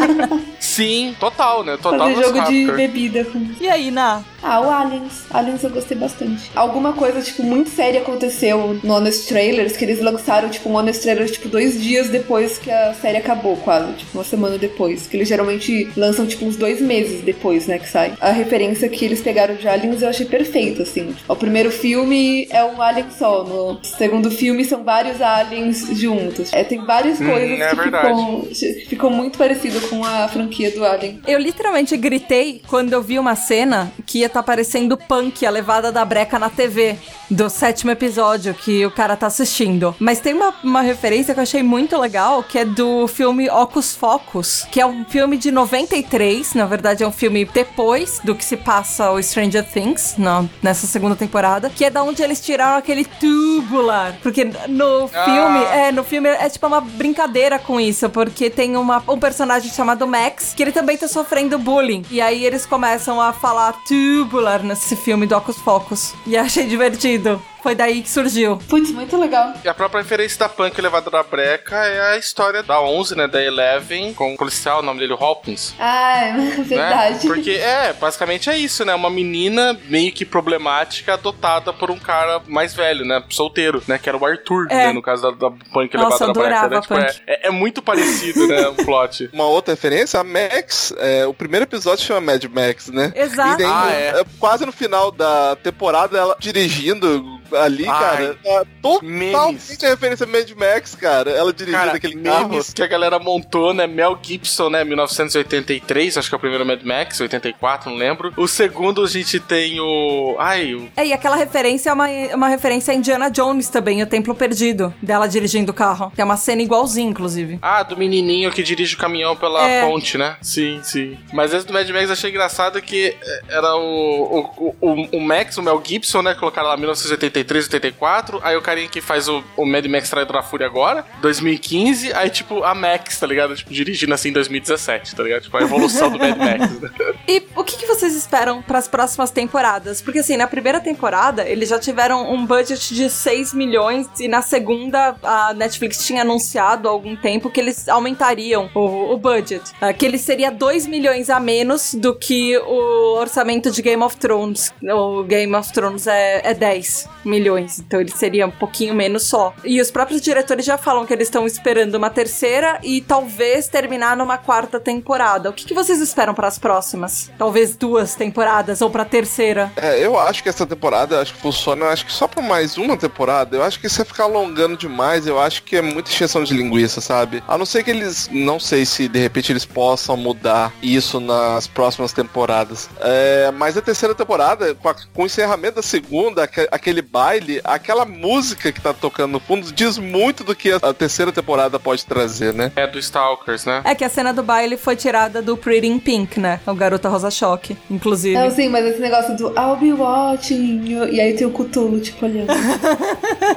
[0.59, 1.77] Sim, total, né?
[1.77, 3.25] Total Fazer jogo de bebida.
[3.59, 4.21] E aí, Na?
[4.49, 5.25] Ah, o Aliens.
[5.29, 6.49] Aliens eu gostei bastante.
[6.55, 11.01] Alguma coisa, tipo, muito séria aconteceu no Honest Trailers, que eles lançaram, tipo, um Honest
[11.01, 13.91] Trailer, tipo, dois dias depois que a série acabou, quase.
[13.93, 15.05] Tipo, uma semana depois.
[15.07, 18.13] Que eles geralmente lançam, tipo, uns dois meses depois, né, que sai.
[18.21, 21.13] A referência que eles pegaram de Aliens eu achei perfeita, assim.
[21.27, 23.43] O primeiro filme é um alien só.
[23.43, 26.53] No segundo filme são vários aliens juntos.
[26.53, 31.19] É, tem várias Hum, coisas é que ficam muito parecido com a franquia do Alien.
[31.27, 35.91] Eu literalmente gritei quando eu vi uma cena que ia estar aparecendo Punk, a levada
[35.91, 36.97] da breca na TV,
[37.29, 39.95] do sétimo episódio que o cara tá assistindo.
[39.99, 43.95] Mas tem uma, uma referência que eu achei muito legal, que é do filme Ocus
[43.95, 48.45] Focus, que é um filme de 93, na verdade é um filme depois do que
[48.45, 52.77] se passa o Stranger Things, na, nessa segunda temporada, que é da onde eles tiraram
[52.77, 54.15] aquele tubular.
[54.21, 55.25] Porque no Ah.
[55.25, 59.71] filme, é, no filme é tipo uma brincadeira com isso, porque tem uma, um personagem
[59.71, 62.03] chamado Max, que ele também tá sofrendo bullying.
[62.11, 64.16] E aí eles começam a falar tubular
[64.63, 66.13] nesse filme do Ocus Focus.
[66.25, 67.41] E achei divertido.
[67.67, 68.55] Foi daí que surgiu.
[68.69, 69.53] Putz, muito legal.
[69.61, 73.27] E a própria referência da Punk levada da breca é a história da 11, né,
[73.27, 75.75] da Eleven, com o policial, o nome dele é Hopkins.
[75.77, 76.55] Ah, é né?
[76.59, 77.27] verdade.
[77.27, 78.95] Porque, é, basicamente é isso, né?
[78.95, 83.21] Uma menina meio que problemática adotada por um cara mais velho, né?
[83.29, 83.97] Solteiro, né?
[83.97, 84.87] Que era o Arthur, É.
[84.87, 84.93] né?
[84.93, 86.81] No caso da, da Punk Nossa, levada da breca, né?
[86.81, 87.21] Tipo, Punk.
[87.27, 88.65] é, é, é muito parecido, né?
[88.69, 89.29] O plot.
[89.33, 93.11] Uma outra referência, a Max, é, o primeiro episódio chama Mad Max, né?
[93.13, 93.61] Exato.
[93.61, 94.21] E daí, Ah, é.
[94.21, 97.99] é, quase no final da temporada, ela dirigindo ali, Ai.
[97.99, 99.83] cara, é totalmente Memes.
[99.83, 101.31] a referência a Mad Max, cara.
[101.31, 102.63] Ela dirigindo Cara, aquele carro.
[102.73, 103.85] que a galera montou, né?
[103.87, 104.83] Mel Gibson, né?
[104.83, 108.33] 1983, acho que é o primeiro Mad Max, 84, não lembro.
[108.37, 110.35] O segundo a gente tem o.
[110.39, 110.89] Ai, o.
[110.95, 114.93] É, e aquela referência é uma, uma referência a Indiana Jones também, o Templo Perdido,
[115.01, 116.11] dela dirigindo o carro.
[116.15, 117.59] Que é uma cena igualzinha, inclusive.
[117.61, 119.81] Ah, do menininho que dirige o caminhão pela É.
[119.85, 120.37] ponte, né?
[120.41, 121.17] Sim, sim.
[121.33, 123.15] Mas esse do Mad Max eu achei engraçado que
[123.49, 126.33] era o, o, o, o Max, o Mel Gibson, né?
[126.33, 127.36] Colocaram lá 1983,
[127.67, 128.39] 84.
[128.43, 132.13] Aí o carinha que faz o, o Mad Max Traidor da Fúria agora, 2015.
[132.13, 133.55] Aí, tipo, a Max, tá ligado?
[133.55, 135.43] Tipo, dirigindo assim em 2017, tá ligado?
[135.43, 136.79] Tipo, a evolução do Mad Max.
[136.79, 136.89] né?
[137.27, 140.01] E o que, que vocês esperam para as próximas temporadas?
[140.01, 144.41] Porque assim, na primeira temporada eles já tiveram um budget de 6 milhões e na
[144.41, 149.61] segunda a Netflix tinha anunciado há algum tempo que eles aumentariam o, o budget.
[149.81, 154.15] ah, que ele seria 2 milhões a menos do que o orçamento de Game of
[154.15, 154.73] Thrones.
[154.81, 159.53] O Game of Thrones é, é 10 milhões, então ele seria um pouquinho menos só.
[159.65, 164.15] E os próprios diretores já falam que eles estão esperando uma terceira e talvez terminar
[164.15, 165.49] numa quarta temporada.
[165.49, 167.16] O que, que vocês esperam para as próximas?
[167.37, 169.71] Talvez duas temporadas ou para terceira?
[169.75, 172.77] É, eu acho que essa temporada acho que funciona, eu acho que só pra mais
[172.77, 176.09] uma temporada, eu acho que isso vai ficar alongando demais, eu acho que é muita
[176.09, 177.43] extensão de linguiça, sabe?
[177.47, 181.67] A não ser que eles, não sei se de repente eles possam mudar isso nas
[181.67, 182.89] próximas temporadas.
[182.99, 187.61] É, mas a terceira temporada, com, a- com o encerramento da segunda, aque- aquele baile,
[187.63, 191.79] aquela música que tá tocando no fundo, diz muito do que a, a terceira temporada
[191.79, 192.71] pode trazer, né?
[192.75, 193.81] É do Stalkers, né?
[193.83, 196.59] É que a cena do baile foi tirada do Pretty in Pink, né?
[196.65, 196.73] O
[197.07, 198.37] Garota Rosa Choque, inclusive.
[198.37, 201.99] Não, sim, mas esse negócio do I'll be watching you, e aí tem o Cthulhu,
[201.99, 202.47] tipo, olhando.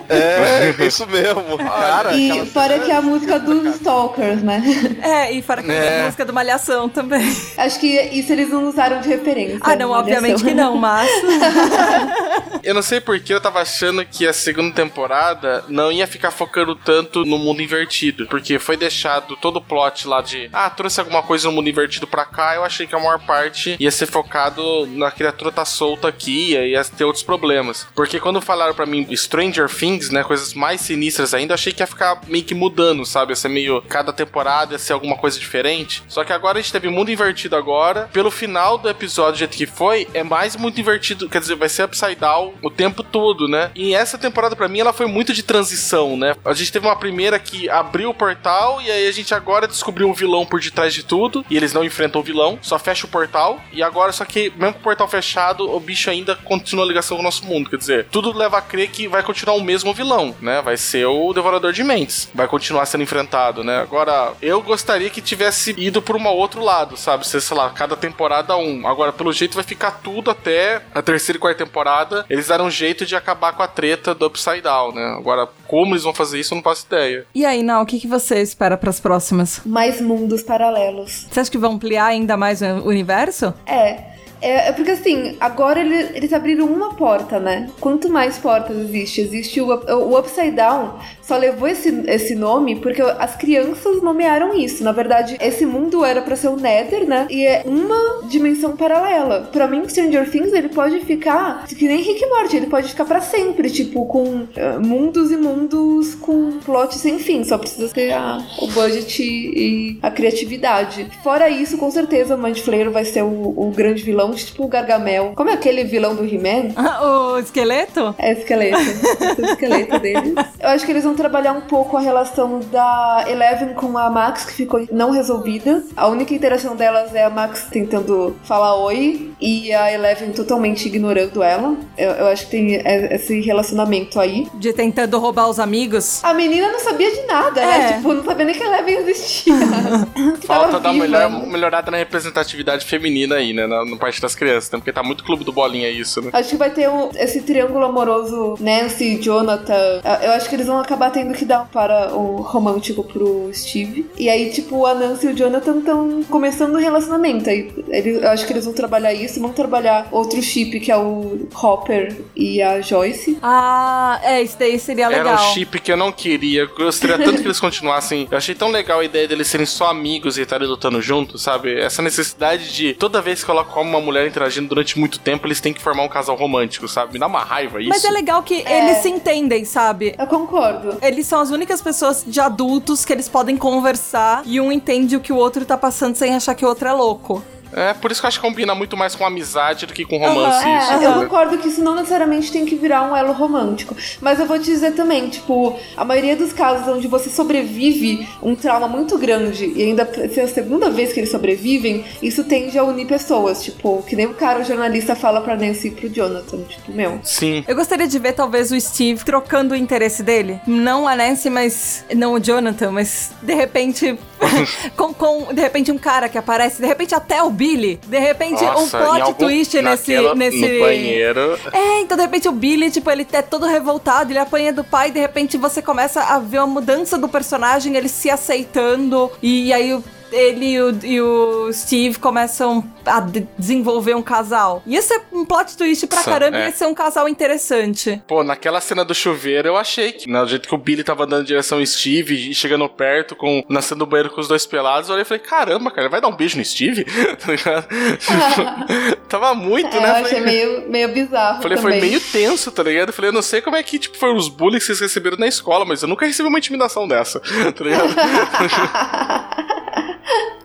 [0.09, 1.57] É, isso mesmo.
[1.59, 4.63] Cara, e fora que é a música dos Stalkers, né?
[5.03, 6.01] É, e fora que É.
[6.01, 7.25] a música do Malhação também.
[7.57, 9.59] Acho que isso eles não usaram de referência.
[9.61, 11.09] Ah, não, obviamente que não, mas.
[12.63, 16.75] Eu não sei porque eu tava achando que a segunda temporada não ia ficar focando
[16.77, 18.27] tanto no mundo invertido.
[18.27, 22.07] Porque foi deixado todo o plot lá de, ah, trouxe alguma coisa no mundo invertido
[22.07, 22.55] pra cá.
[22.55, 23.39] Eu achei que a maior parte
[23.79, 27.87] ia ser focado na criatura tá solta aqui, ia ia ter outros problemas.
[27.94, 31.87] Porque quando falaram pra mim Stranger Things, né, coisas mais sinistras ainda, achei que ia
[31.87, 33.33] ficar meio que mudando, sabe?
[33.33, 36.03] Ia ser meio, cada temporada ia ser alguma coisa diferente.
[36.09, 38.09] Só que agora a gente teve mundo invertido agora.
[38.12, 41.68] Pelo final do episódio, do jeito que foi, é mais muito invertido, quer dizer, vai
[41.68, 43.70] ser upside down o tempo todo, né?
[43.74, 46.35] E essa temporada pra mim ela foi muito de transição, né?
[46.44, 50.09] A gente teve uma primeira que abriu o portal e aí a gente agora descobriu
[50.09, 53.09] um vilão por detrás de tudo e eles não enfrentam o vilão, só fecha o
[53.09, 53.30] portal
[53.73, 57.16] e agora só que mesmo com o portal fechado, o bicho ainda continua a ligação
[57.16, 59.93] com o nosso mundo, quer dizer, tudo leva a crer que vai continuar o mesmo
[59.95, 60.61] vilão, né?
[60.62, 63.81] Vai ser o Devorador de Mentes, vai continuar sendo enfrentado, né?
[63.81, 67.27] Agora, eu gostaria que tivesse ido por um outro lado, sabe?
[67.27, 68.87] Se, sei lá, cada temporada um.
[68.87, 72.25] Agora, pelo jeito, vai ficar tudo até a terceira e quarta temporada.
[72.29, 75.14] Eles deram um jeito de acabar com a treta do Upside Down, né?
[75.16, 77.27] Agora, como eles vão fazer isso, eu não faço ideia.
[77.35, 79.61] E aí, Nau, o que, que você espera pras próximas?
[79.64, 81.27] Mais mundos paralelos.
[81.31, 83.10] Você acha que vão ampliar ainda mais o universo?
[83.11, 83.55] É.
[83.66, 84.10] É,
[84.40, 87.68] é porque assim, agora ele- eles abriram uma porta, né?
[87.81, 89.20] Quanto mais portas existe?
[89.20, 94.83] Existe o, o Upside Down, só levou esse, esse nome porque as crianças nomearam isso.
[94.83, 97.26] Na verdade, esse mundo era pra ser o Nether, né?
[97.31, 99.48] E é uma dimensão paralela.
[99.53, 103.20] Pra mim, Stranger Things, ele pode ficar que nem Rick Morty, ele pode ficar pra
[103.20, 107.44] sempre, tipo, com eh, mundos e mundos com plot sem fim.
[107.44, 111.07] Só precisa ter a- o budget e a criatividade.
[111.22, 114.69] Fora isso, com certeza, o Mind Flayer vai ser o, o grande vilão, tipo o
[114.69, 115.33] Gargamel.
[115.37, 116.73] Como é aquele vilão do He-Man?
[117.03, 118.14] o esqueleto?
[118.19, 118.79] É esqueleto.
[118.81, 120.35] Esse é o esqueleto deles.
[120.61, 124.45] Eu acho que eles vão trabalhar um pouco a relação da Eleven com a Max,
[124.45, 125.83] que ficou não resolvida.
[125.97, 131.43] A única interação delas é a Max tentando falar oi e a Eleven totalmente ignorando
[131.43, 131.75] ela.
[131.97, 134.47] Eu, eu acho que tem é- esse relacionamento aí.
[134.55, 136.23] De tentando roubar os amigos?
[136.23, 137.66] A menina não sabia de nada, É.
[137.66, 137.93] né?
[137.95, 139.55] Tipo, não sabia nem que a Eleven existia.
[140.47, 140.93] Falta viva.
[141.05, 143.66] melhor, melhorada na representatividade feminina aí, né?
[143.66, 144.79] Na, na parte das crianças, né?
[144.79, 146.31] Porque tá muito clube do bolinha isso, né?
[146.33, 150.01] Acho que vai ter um- esse triângulo amoroso Nancy, Jonathan.
[150.05, 154.07] Ah, Eu acho que eles vão acabar tendo que dar para o romântico pro Steve.
[154.19, 157.49] E aí, tipo, a Nancy e o Jonathan estão começando um relacionamento.
[157.49, 160.97] Aí, ele- eu acho que eles vão trabalhar isso, vão trabalhar outro chip, que é
[160.97, 163.39] o Hopper e a Joyce.
[163.43, 165.27] Ah, é, isso daí seria legal.
[165.35, 166.63] Era um chip que eu não queria.
[166.63, 168.29] Eu gostaria tanto que eles continuassem.
[168.31, 171.79] Eu achei tão legal a ideia deles serem só amigos e estarem lutando juntos, sabe?
[171.81, 175.73] Essa necessidade de toda vez que coloca uma mulher interagindo durante muito tempo, eles têm
[175.73, 177.14] que formar um casal romântico, sabe?
[177.14, 177.88] Me dá uma raiva isso.
[177.88, 180.14] Mas é legal que eles se entendem, sabe?
[180.18, 180.99] Eu concordo.
[181.03, 185.20] Eles são as únicas pessoas de adultos que eles podem conversar e um entende o
[185.20, 187.42] que o outro tá passando sem achar que o outro é louco.
[187.73, 190.19] É, por isso que eu acho que combina muito mais com amizade do que com
[190.19, 190.67] romance.
[190.67, 191.23] É, isso, eu né?
[191.23, 193.97] concordo que isso não necessariamente tem que virar um elo romântico.
[194.21, 198.55] Mas eu vou te dizer também, tipo, a maioria dos casos onde você sobrevive um
[198.55, 202.79] trauma muito grande e ainda se é a segunda vez que eles sobrevivem, isso tende
[202.79, 203.63] a unir pessoas.
[203.63, 206.59] Tipo, que nem o cara, o jornalista, fala pra Nancy e pro Jonathan.
[206.69, 207.21] Tipo, meu.
[207.23, 207.65] Sim.
[207.67, 210.61] Eu gostaria de ver, talvez, o Steve trocando o interesse dele.
[210.67, 212.05] Não a Nancy, mas.
[212.15, 214.19] Não o Jonathan, mas de repente.
[214.97, 218.01] com, com, de repente, um cara que aparece, de repente, até o Billy.
[218.07, 220.14] De repente, Nossa, um plot algum- twist nesse.
[220.14, 220.79] naquela- nesse...
[220.81, 221.59] Banheiro.
[221.73, 225.11] É, então de repente o Billy, tipo, ele é todo revoltado, ele apanha do pai,
[225.11, 230.01] de repente você começa a ver uma mudança do personagem, ele se aceitando, e aí
[230.33, 234.83] ele e o, e o Steve começam a de- desenvolver um casal.
[234.87, 236.66] Ia ser um plot twist pra Nossa, caramba, é.
[236.66, 238.23] ia ser um casal interessante.
[238.27, 241.43] Pô, naquela cena do chuveiro eu achei que, no jeito que o Billy tava andando
[241.43, 245.09] em direção ao Steve e chegando perto, com nascendo do banheiro com os dois pelados,
[245.09, 247.05] eu olhei e falei, caramba, cara, vai dar um beijo no Steve?
[247.40, 247.87] Tá ligado?
[248.19, 250.09] Tipo, tava muito, É, né?
[250.09, 252.01] eu Falei- achei meio, meio bizarro Falei, também.
[252.01, 253.09] foi meio tenso, tá ligado?
[253.09, 255.37] Eu falei, eu não sei como é que, tipo, foram os bullying que vocês receberam
[255.37, 257.40] na escola, mas eu nunca recebi uma intimidação dessa,
[257.73, 258.14] tá ligado?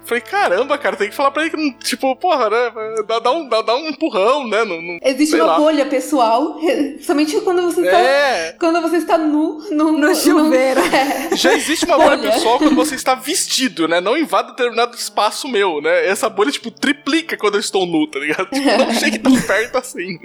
[0.06, 2.72] Falei, caramba, cara, tem que falar pra ele que, não- tipo, porra, né?
[3.08, 4.64] Dá, dá um, dá, dá um empurrão, né?
[4.64, 5.58] Não, não- Existe uma lá.
[5.58, 6.58] bolha pessoal,
[7.02, 10.82] somente quando você está, É, quando você está nu no, No chuveiro.
[10.96, 11.36] É.
[11.36, 12.32] já existe uma bolha Bolha.
[12.32, 14.00] pessoal quando você está vestido, né?
[14.00, 16.08] Não invada determinado espaço meu, né?
[16.08, 18.48] Essa bolha, tipo, triplica quando eu estou nu, tá ligado?
[18.50, 20.20] Tipo, não chega tão perto assim.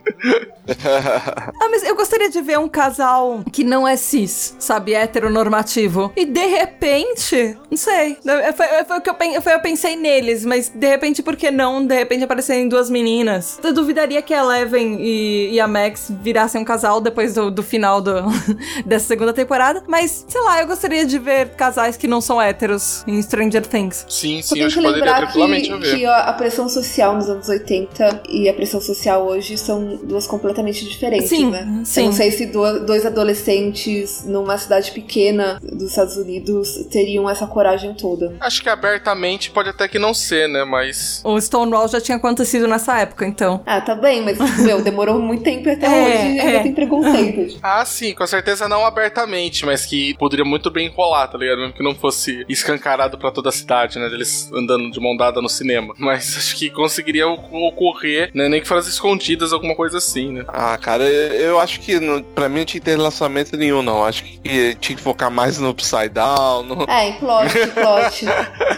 [0.87, 4.95] Ah, mas eu gostaria de ver um casal que não é cis, sabe?
[4.95, 6.13] Heteronormativo.
[6.17, 8.17] E de repente, não sei.
[8.57, 11.51] Foi, foi o que eu, pen- foi, eu pensei neles, mas de repente, por que
[11.51, 11.85] não?
[11.85, 13.59] De repente aparecerem duas meninas.
[13.63, 17.63] Eu duvidaria que a Eleven e, e a Max virassem um casal depois do, do
[17.63, 18.23] final do-
[18.87, 19.83] dessa segunda temporada.
[19.87, 24.05] Mas, sei lá, eu gostaria de ver casais que não são héteros em Stranger Things.
[24.09, 25.97] Sim, Só sim, tem acho que que poderia lembrar tranquilamente que, haver.
[25.99, 30.27] que a a pressão social nos anos 80 e a pressão social hoje são duas
[30.27, 31.83] completamente diferentes, Sim, né?
[31.85, 32.01] sim.
[32.01, 37.47] Eu não sei se do- dois adolescentes numa cidade pequena dos Estados Unidos teriam essa
[37.47, 38.35] coragem toda.
[38.41, 40.65] Acho que abertamente pode até que não ser, né?
[40.65, 41.21] Mas.
[41.23, 43.63] O Stonewall já tinha acontecido nessa época, então.
[43.67, 46.63] Ah, tá bem, mas, meu, demorou muito tempo e até É, hoje ainda é.
[46.63, 47.61] tem preconceito.
[47.63, 51.59] Ah, sim, com certeza não abertamente, mas que poderia muito bem rolar, tá ligado?
[51.59, 54.09] Mesmo que não fosse escancarado pra toda a cidade, né?
[54.09, 55.95] Deles andando de mão dada no cinema.
[55.99, 58.49] Mas acho que conseguiria ocorrer, né?
[58.49, 60.45] Nem que fosse escondidas, alguma coisa assim, né?
[60.49, 61.99] Ah, cara, eu acho que
[62.35, 64.05] pra mim não tinha que ter relacionamento nenhum, não.
[64.05, 66.63] Acho que tinha que focar mais no Upside Down.
[66.63, 66.85] No...
[66.89, 68.27] É, em plot, plot.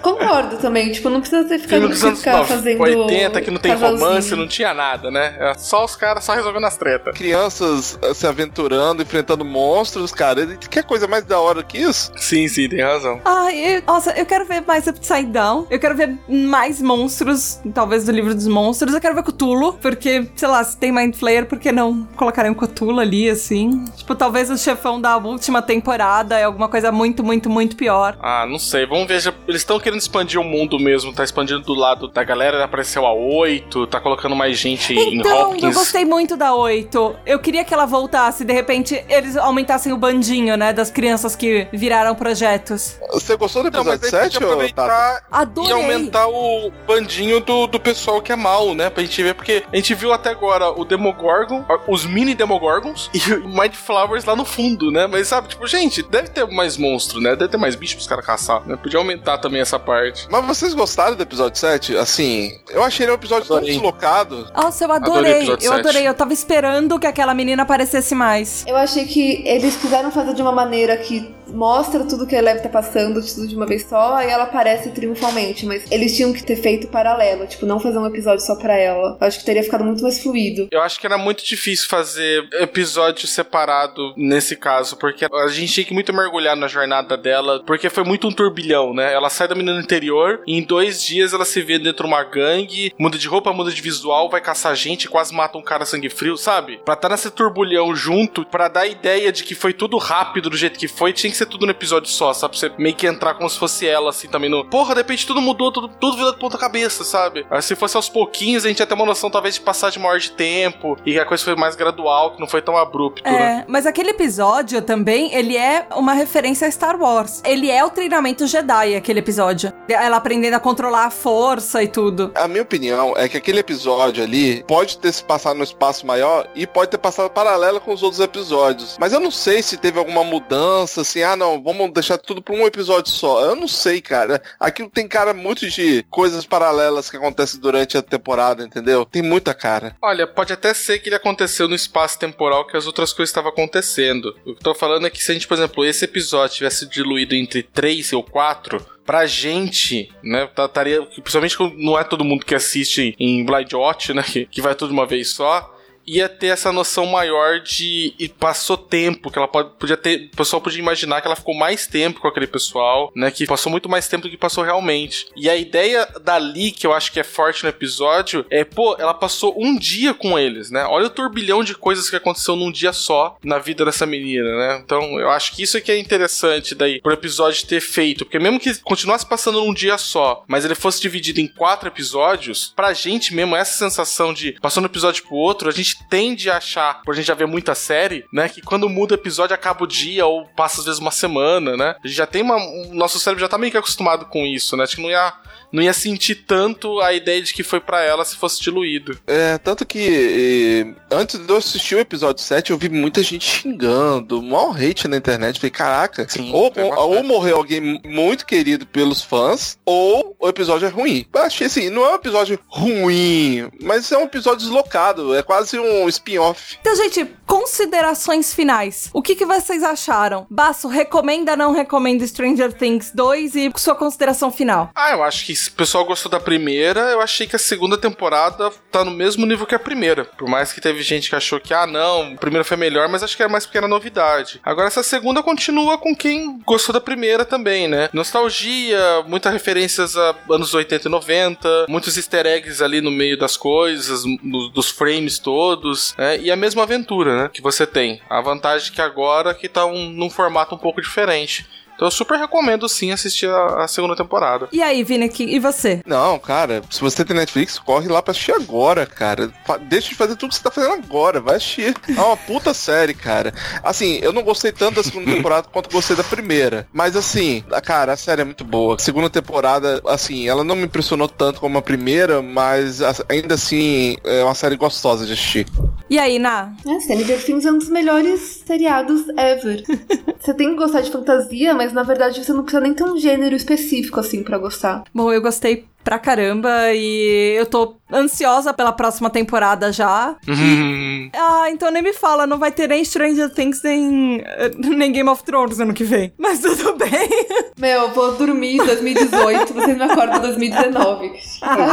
[0.03, 3.51] Concordo também, tipo, não precisa ter ficado Filme dos anos ficar 90, fazendo 80, que
[3.51, 4.09] não tem casalzinho.
[4.09, 5.37] romance, não tinha nada, né?
[5.39, 7.17] É só os caras só resolvendo as tretas.
[7.17, 10.47] Crianças eh, se aventurando, enfrentando monstros, cara.
[10.47, 12.13] Que coisa mais da hora que isso?
[12.17, 13.21] Sim, sim, tem razão.
[13.25, 15.67] Ah, eu, nossa, eu quero ver mais Upside Down.
[15.71, 18.95] Eu quero ver mais monstros, talvez do livro dos monstros.
[18.95, 22.51] Eu quero ver Cthulhu, porque, sei lá, se tem Mind Flayer, por que não colocarem
[22.51, 23.85] um Cthulhu ali, assim?
[23.97, 28.17] Tipo, talvez o chefão da última temporada é alguma coisa muito, muito, muito pior.
[28.21, 28.87] Ah, não sei.
[28.87, 29.23] Vamos ver.
[29.47, 31.13] Eles estão querendo expandir o mundo mesmo.
[31.13, 32.65] Tá expandindo do lado da galera.
[32.65, 33.87] Apareceu a 8.
[33.87, 35.63] Tá colocando mais gente em Então, Hopkins.
[35.63, 37.17] eu gostei muito da 8.
[37.27, 41.67] Eu queria que ela voltasse, de repente, eles aumentassem o bandinho, né, das crianças que
[41.73, 42.99] viraram projetos.
[43.13, 44.45] Você gostou do episódio aí 7, podia ô Tato?
[44.53, 45.73] aproveitar e Adorei.
[45.73, 48.91] aumentar o bandinho do, do pessoal que é mal, né?
[48.91, 53.33] Pra gente ver, porque a gente viu até agora o Demogorgon, os mini Demogorgons e
[53.35, 55.07] o Mind Flowers lá no fundo, né?
[55.07, 57.31] Mas sabe, tipo, gente, deve ter mais monstro, né?
[57.37, 58.77] Deve ter mais bicho pros caras caçar, né?
[58.77, 60.27] Podia aumentar também essa parte.
[60.31, 61.97] Mas vocês gostaram do episódio 7?
[61.97, 63.75] Assim, eu achei ele um episódio tão Adorei.
[63.75, 64.47] deslocado.
[64.55, 65.67] Nossa, eu Adorei adorei.
[65.67, 66.09] eu adorei.
[66.09, 68.65] Eu tava esperando que aquela menina aparecesse mais.
[68.67, 72.63] Eu achei que eles quiseram fazer de uma maneira que mostra tudo que a Eleven
[72.63, 75.67] tá passando, tudo de uma vez só, e ela aparece triunfalmente.
[75.67, 79.17] Mas eles tinham que ter feito paralelo, tipo, não fazer um episódio só pra ela.
[79.21, 80.69] Eu acho que teria ficado muito mais fluido.
[80.71, 85.87] Eu acho que era muito difícil fazer episódio separado nesse caso, porque a gente tinha
[85.87, 89.13] que muito mergulhar na jornada dela, porque foi muito um turbilhão, né?
[89.13, 92.93] Ela sai da menina interior em dois dias ela se vê dentro de uma gangue,
[92.99, 96.37] muda de roupa, muda de visual, vai caçar gente, quase mata um cara sangue frio,
[96.37, 96.81] sabe?
[96.85, 100.57] Pra estar nesse turbulhão junto, pra dar a ideia de que foi tudo rápido do
[100.57, 102.57] jeito que foi, tinha que ser tudo no episódio só, sabe?
[102.57, 104.65] Pra você meio que entrar como se fosse ela, assim, também no.
[104.65, 107.47] Porra, de repente tudo mudou, tudo, tudo virou de ponta cabeça, sabe?
[107.51, 110.19] Aí, se fosse aos pouquinhos, a gente ia ter uma noção, talvez, de passagem maior
[110.19, 113.65] de tempo e que a coisa foi mais gradual, que não foi tão abrupto, né?
[113.67, 117.43] É, mas aquele episódio também, ele é uma referência a Star Wars.
[117.45, 119.73] Ele é o treinamento Jedi, aquele episódio.
[119.89, 122.33] Ela aprendendo a controlar a força e tudo.
[122.35, 126.49] A minha opinião é que aquele episódio ali pode ter se passado no espaço maior
[126.55, 128.97] e pode ter passado paralelo com os outros episódios.
[128.99, 132.55] Mas eu não sei se teve alguma mudança, assim, ah não, vamos deixar tudo pra
[132.55, 133.45] um episódio só.
[133.45, 134.43] Eu não sei, cara.
[134.59, 139.05] Aquilo tem cara muito de coisas paralelas que acontecem durante a temporada, entendeu?
[139.05, 139.95] Tem muita cara.
[140.01, 143.51] Olha, pode até ser que ele aconteceu no espaço temporal que as outras coisas estavam
[143.51, 144.35] acontecendo.
[144.47, 146.89] O que eu tô falando é que se a gente, por exemplo, esse episódio tivesse
[146.89, 151.03] diluído entre três ou quatro, pra gente, né, tá- estaria.
[151.03, 154.75] Principalmente quando não é todo mundo que assiste em Blind Watch, né, que, que vai
[154.75, 155.72] tudo de uma vez só.
[156.07, 160.61] Ia ter essa noção maior de e passou tempo, que ela podia ter, o pessoal
[160.61, 164.09] podia imaginar que ela ficou mais tempo com aquele pessoal, né, que passou muito mais
[164.09, 165.27] tempo do que passou realmente.
[165.37, 169.15] E a ideia dali que eu acho que é forte no episódio é, pô, ela
[169.15, 170.85] passou um dia com eles, né?
[170.85, 174.83] Olha o turbilhão de coisas que aconteceu num dia só na vida dessa menina, né?
[174.85, 178.39] Então, eu acho que isso é que é interessante daí pro episódio ter feito, porque
[178.39, 182.93] mesmo que continuasse passando num dia só, mas ele fosse dividido em quatro episódios, pra
[182.93, 187.03] gente mesmo essa sensação de passando um episódio pro outro, a gente tende a achar,
[187.03, 189.87] por a gente já ver muita série, né, que quando muda o episódio acaba o
[189.87, 191.95] dia ou passa às vezes uma semana, né?
[192.03, 194.77] A gente já tem uma o nosso cérebro já tá meio que acostumado com isso,
[194.77, 194.85] né?
[194.85, 195.33] Acho que não ia
[195.73, 199.19] não ia sentir tanto a ideia de que foi para ela se fosse diluído.
[199.27, 203.45] É, tanto que eh, antes de eu assistir o episódio 7, eu vi muita gente
[203.45, 205.59] xingando, mal hate na internet.
[205.59, 210.87] Falei, caraca, Sim, ou, tem ou, morreu alguém muito querido pelos fãs, ou o episódio
[210.87, 211.27] é ruim.
[211.33, 215.79] Eu achei assim, não é um episódio ruim, mas é um episódio deslocado, é quase
[215.79, 216.77] um spin-off.
[216.81, 219.09] Então, gente, considerações finais.
[219.13, 220.47] O que, que vocês acharam?
[220.51, 224.91] Baço, recomenda, não recomenda Stranger Things 2 e sua consideração final.
[224.95, 228.71] Ah, eu acho que o pessoal gostou da primeira, eu achei que a segunda temporada
[228.91, 230.25] tá no mesmo nível que a primeira.
[230.25, 233.23] Por mais que teve gente que achou que, ah, não, a primeira foi melhor, mas
[233.23, 234.61] acho que era mais porque era novidade.
[234.65, 238.09] Agora, essa segunda continua com quem gostou da primeira também, né?
[238.13, 243.57] Nostalgia, muitas referências a anos 80 e 90, muitos easter eggs ali no meio das
[243.57, 246.39] coisas, no- dos frames todos, né?
[246.39, 247.51] E a mesma aventura, né?
[247.53, 248.21] Que você tem.
[248.29, 251.67] A vantagem é que agora que tá um, num formato um pouco diferente.
[252.03, 254.67] Então eu super recomendo sim assistir a, a segunda temporada.
[254.73, 256.03] E aí, Vini, que- e você?
[256.05, 259.53] Não, cara, se você tem Netflix, corre lá pra assistir agora, cara.
[259.65, 261.95] Fa- Deixa de fazer tudo que você tá fazendo agora, vai assistir.
[262.09, 263.55] É uma puta série, cara.
[263.85, 266.89] Assim, eu não gostei tanto da segunda temporada quanto gostei da primeira.
[266.93, 268.99] Mas assim, a- cara, a série é muito boa.
[268.99, 274.17] Segunda temporada, assim, ela não me impressionou tanto como a primeira, mas a- ainda assim
[274.25, 275.69] é uma série gostosa de assistir.
[276.11, 276.73] E aí, Ná?
[276.85, 279.85] É, Stranger Things é um dos melhores seriados ever.
[280.41, 283.17] você tem que gostar de fantasia, mas na verdade você não precisa nem ter um
[283.19, 285.05] gênero específico assim pra gostar.
[285.15, 290.35] Bom, eu gostei pra caramba e eu tô ansiosa pela próxima temporada já.
[291.35, 295.29] Ah, então nem me fala, não vai ter nem Stranger Things nem, eh, nem Game
[295.31, 296.33] of Thrones ano que vem.
[296.37, 297.11] Mas tudo bem.
[297.79, 301.33] Meu, eu vou dormir em 2018, vocês me acordam em 2019.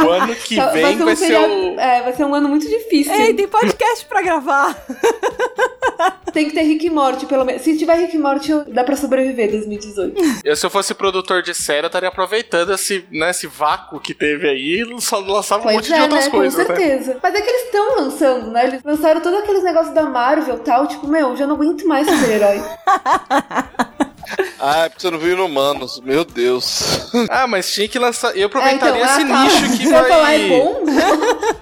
[0.04, 1.80] O ano que vem um vai ser seriado- o.
[1.80, 3.14] É, vai ser um ano muito difícil.
[3.14, 4.76] Ei, tem podcast pra gravar.
[6.32, 7.62] Tem que ter Rick e Morty, pelo menos.
[7.62, 10.40] Se tiver Rick e Morty, dá pra sobreviver 2018.
[10.44, 14.14] Eu, se eu fosse produtor de série, eu estaria aproveitando esse, né, esse vácuo que
[14.14, 16.30] teve aí e só lançava um Pois monte de é, outras né?
[16.30, 16.78] coisas, Com né?
[16.78, 17.18] certeza.
[17.22, 18.66] Mas é que eles estão lançando, né?
[18.66, 20.86] Eles lançaram todos aqueles negócios da Marvel e tal.
[20.86, 22.60] Tipo, meu, já não aguento mais super-herói.
[24.60, 27.08] Ah, é porque você não viu Inumanos, meu Deus.
[27.28, 28.34] Ah, mas tinha que lançar.
[28.36, 29.44] Eu É, aproveitaria então, esse ah, tá.
[29.44, 30.08] nicho que vai vai.
[30.10, 30.84] falar, é bom?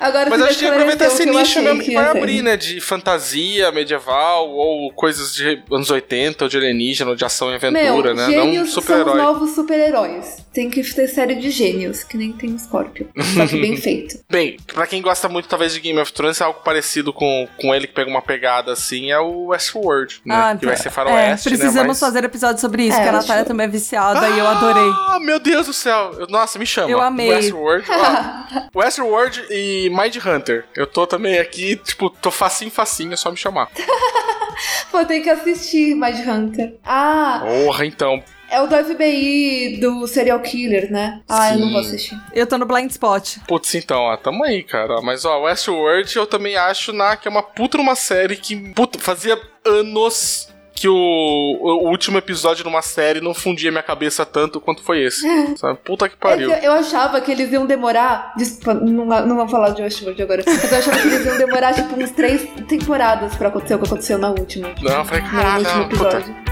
[0.00, 2.56] Agora Mas acho que aproveitar esse que nicho mesmo que ia vai abrir, né?
[2.56, 7.54] De fantasia medieval ou coisas de anos 80, ou de alienígena, ou de ação e
[7.54, 8.22] aventura, Meu, né?
[8.26, 9.16] Não gênios são os super-herói.
[9.16, 10.36] novos super-heróis.
[10.52, 13.08] Tem que ter série de gênios, que nem tem o Scorpio.
[13.34, 14.18] Só que bem feito.
[14.30, 17.74] Bem, pra quem gosta muito, talvez, de Game of Thrones, é algo parecido com, com
[17.74, 20.56] ele que pega uma pegada assim, é o Westworld, né?
[20.58, 21.48] que vai ser é, faroeste,
[21.84, 22.00] precisamos?
[22.00, 22.00] Mas...
[22.00, 24.90] fazer episódio sobre isso, É, que a Natália acho- também é viciada e eu adorei.
[25.08, 26.12] Ah, meu Deus do céu.
[26.18, 26.90] Eu- Nossa, me chama.
[26.90, 27.28] Eu amei.
[27.30, 27.86] Westworld.
[27.90, 30.64] ó, Westworld e Mind Hunter.
[30.74, 33.68] Eu tô também aqui, tipo, tô facinho, facinho, é só me chamar.
[34.92, 36.76] Vou ter que assistir Mind Hunter.
[36.84, 38.22] Ah, Porra, então.
[38.50, 41.20] é o do FBI do serial killer, né?
[41.28, 41.88] Ah, eu não vou Sim.
[41.88, 42.20] assistir.
[42.34, 43.38] Eu tô no blind spot.
[43.48, 45.00] Putz, então, ó, tamo aí, cara.
[45.02, 48.98] Mas, ó, Westworld eu também acho na, que é uma puta uma série que, puta,
[48.98, 50.48] fazia anos
[50.82, 55.04] que o, o último episódio de uma série não fundia minha cabeça tanto quanto foi
[55.04, 55.22] esse.
[55.56, 55.78] Sabe?
[55.84, 56.50] Puta que É pariu.
[56.58, 58.32] que eu achava que eles iam demorar.
[58.36, 60.42] Desculpa, não, não vou falar de Westworld agora.
[60.44, 63.86] Mas eu achava que eles iam demorar, tipo, uns três temporadas pra acontecer o que
[63.86, 64.70] aconteceu na última.
[64.82, 66.51] Não, eu falei, caralho, puta.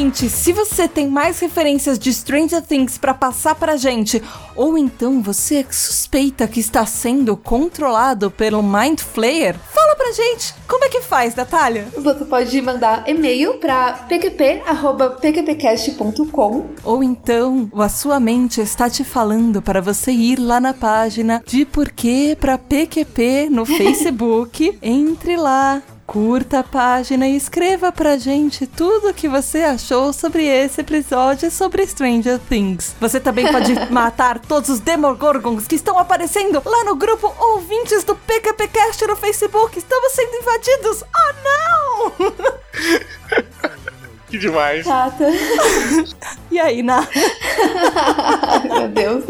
[0.00, 0.30] Ouvinte.
[0.30, 4.22] Se você tem mais referências de Stranger Things pra passar pra gente,
[4.56, 10.54] ou então você suspeita que está sendo controlado pelo Mind Flayer, fala pra gente.
[10.66, 11.86] Como é que faz, Natália?
[11.96, 19.82] Você pode mandar e-mail para pqp.pqpcast.com Ou então a sua mente está te falando para
[19.82, 24.78] você ir lá na página de Porquê pra PQP no Facebook.
[24.80, 25.82] Entre lá.
[26.10, 31.46] Curta a página e escreva pra gente tudo o que você achou sobre esse episódio
[31.46, 32.96] e sobre Stranger Things.
[33.00, 38.16] Você também pode matar todos os Demogorgons que estão aparecendo lá no grupo Ouvintes do
[38.16, 39.78] PQPcast no Facebook.
[39.78, 41.04] Estamos sendo invadidos!
[41.04, 42.32] Oh não!
[44.26, 44.84] Que demais.
[44.84, 45.26] Tata.
[46.52, 47.06] E aí, Na?
[48.64, 49.24] Meu Deus.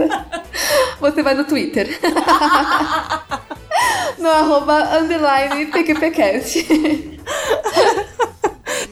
[1.00, 1.88] Você vai no Twitter.
[4.18, 6.66] No arroba underline PQPcast.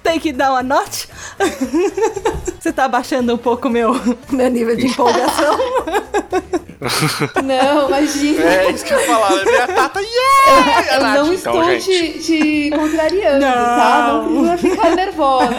[0.03, 1.07] Tem que dar uma nota?
[2.59, 3.95] Você tá abaixando um pouco meu,
[4.31, 5.57] meu nível de empolgação?
[7.45, 8.43] Não, imagina.
[8.45, 9.31] É isso que eu ia falar.
[9.37, 9.45] né?
[9.45, 10.95] Minha tata, yeah!
[10.95, 11.85] Eu Nath, não então, estou gente.
[11.85, 14.13] te, te contrariando, tá?
[14.13, 15.51] Não precisa ficar nervosa.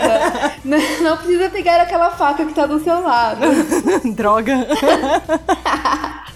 [0.63, 3.41] Não, não precisa pegar aquela faca que tá do seu lado.
[4.15, 4.65] Droga.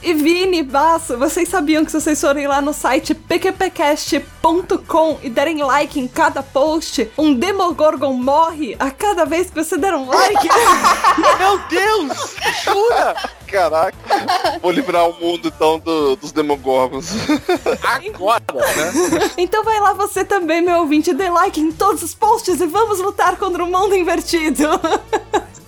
[0.05, 5.63] E Vini, Basso, vocês sabiam que se vocês forem lá no site pqpcast.com e derem
[5.63, 10.43] like em cada post, um Demogorgon morre a cada vez que você der um like?
[11.39, 12.35] Meu Deus!
[12.65, 13.15] Jura?
[13.47, 13.95] Caraca,
[14.61, 17.11] vou livrar o mundo então do- dos Demogorgons.
[17.83, 18.43] Agora,
[18.75, 19.31] né?
[19.37, 22.99] então vai lá você também, meu ouvinte, dê like em todos os posts e vamos
[22.99, 24.63] lutar contra o mundo invertido.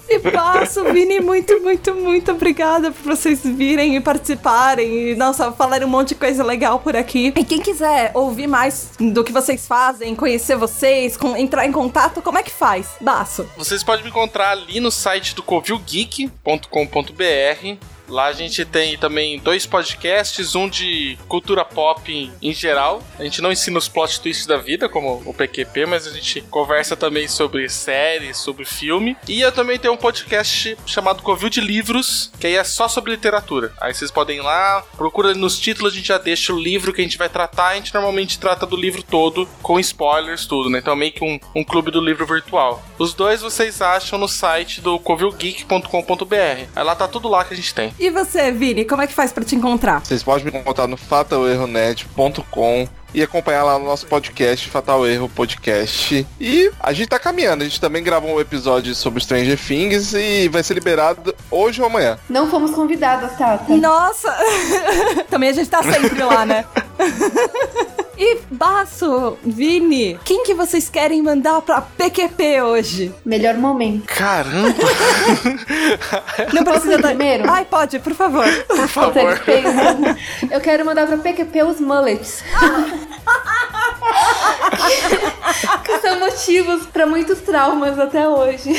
[0.07, 5.87] E passo, Vini, muito, muito, muito obrigada por vocês virem e participarem e, nossa, falarem
[5.87, 7.33] um monte de coisa legal por aqui.
[7.35, 12.21] E quem quiser ouvir mais do que vocês fazem, conhecer vocês, com- entrar em contato,
[12.21, 12.87] como é que faz?
[13.01, 13.47] Baço.
[13.57, 17.94] Vocês podem me encontrar ali no site do covilgeek.com.br.
[18.07, 23.03] Lá a gente tem também dois podcasts, um de cultura pop em, em geral.
[23.17, 26.41] A gente não ensina os plot twists da vida, como o PQP, mas a gente
[26.41, 29.17] conversa também sobre séries, sobre filme.
[29.27, 33.11] E eu também tenho um podcast chamado Covil de Livros, que aí é só sobre
[33.11, 33.73] literatura.
[33.79, 37.01] Aí vocês podem ir lá, procura nos títulos, a gente já deixa o livro que
[37.01, 37.69] a gente vai tratar.
[37.69, 40.79] A gente normalmente trata do livro todo, com spoilers, tudo, né?
[40.79, 42.83] Então meio que um, um clube do livro virtual.
[42.97, 46.35] Os dois vocês acham no site do covilgeek.com.br.
[46.75, 47.93] Aí lá tá tudo lá que a gente tem.
[47.99, 50.05] E você, Vini, como é que faz pra te encontrar?
[50.05, 56.27] Vocês podem me encontrar no fatalerronet.com e acompanhar lá no nosso podcast, Fatal Erro Podcast.
[56.39, 60.49] E a gente tá caminhando, a gente também gravou um episódio sobre Stranger Things e
[60.49, 62.19] vai ser liberado hoje ou amanhã.
[62.29, 63.73] Não fomos convidadas, Tata.
[63.77, 64.35] Nossa!
[65.31, 66.65] Também a gente tá sempre lá, né?
[68.17, 73.13] E Baço, Vini, quem que vocês querem mandar pra PQP hoje?
[73.25, 74.05] Melhor momento.
[74.05, 74.73] Caramba!
[76.53, 77.51] Não Posso precisa ir primeiro?
[77.51, 78.45] Ai, pode, por favor.
[78.67, 79.37] Por favor.
[80.49, 82.41] Eu quero mandar pra PQP os mullets.
[85.83, 88.71] que são motivos pra muitos traumas até hoje.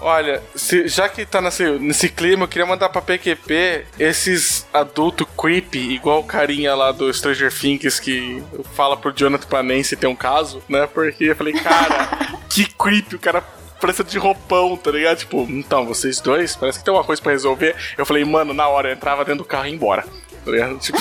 [0.00, 5.26] Olha, se- já que tá nesse, nesse clima, eu queria mandar pra PQP esses adultos
[5.36, 8.42] creepy, igual o carinha lá do Stranger Things que
[8.74, 10.86] fala pro Jonathan Panense ter um caso, né?
[10.86, 12.08] Porque eu falei, cara,
[12.48, 13.42] que creepy, o cara
[13.80, 15.18] parece de roupão, tá ligado?
[15.18, 17.74] Tipo, então, vocês dois, parece que tem uma coisa pra resolver.
[17.96, 20.04] Eu falei, mano, na hora eu entrava dentro do carro e ia embora.
[20.44, 20.78] Tá ligado?
[20.78, 20.98] Tipo,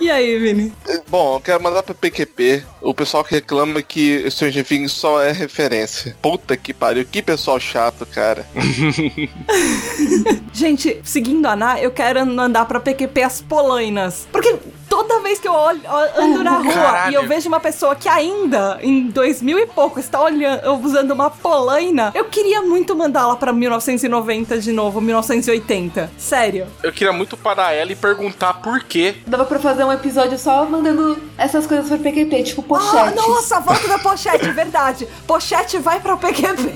[0.00, 0.72] E aí, Vini?
[1.08, 5.32] Bom, eu quero mandar pra PQP o pessoal que reclama que Stranger Things só é
[5.32, 6.16] referência.
[6.22, 8.46] Puta que pariu, que pessoal chato, cara.
[10.52, 14.28] Gente, seguindo a Ana, eu quero mandar pra PQP as polainas.
[14.30, 14.56] Porque
[14.88, 17.12] toda vez que eu olho, eu ando na rua Caralho.
[17.12, 21.30] e eu vejo uma pessoa que ainda, em 2000 e pouco, está olhando, usando uma
[21.30, 26.10] polaina, eu queria muito mandá-la pra 1990 de novo, 1980.
[26.18, 26.66] Sério.
[26.82, 29.16] eu queria muito parar ela e perguntar por quê.
[29.26, 33.14] Dava pra fazer um episódio só mandando essas coisas pra PQP, tipo Ah, pochetes.
[33.14, 35.06] nossa, volta da pochete, verdade.
[35.26, 36.72] Pochete vai pra PQP.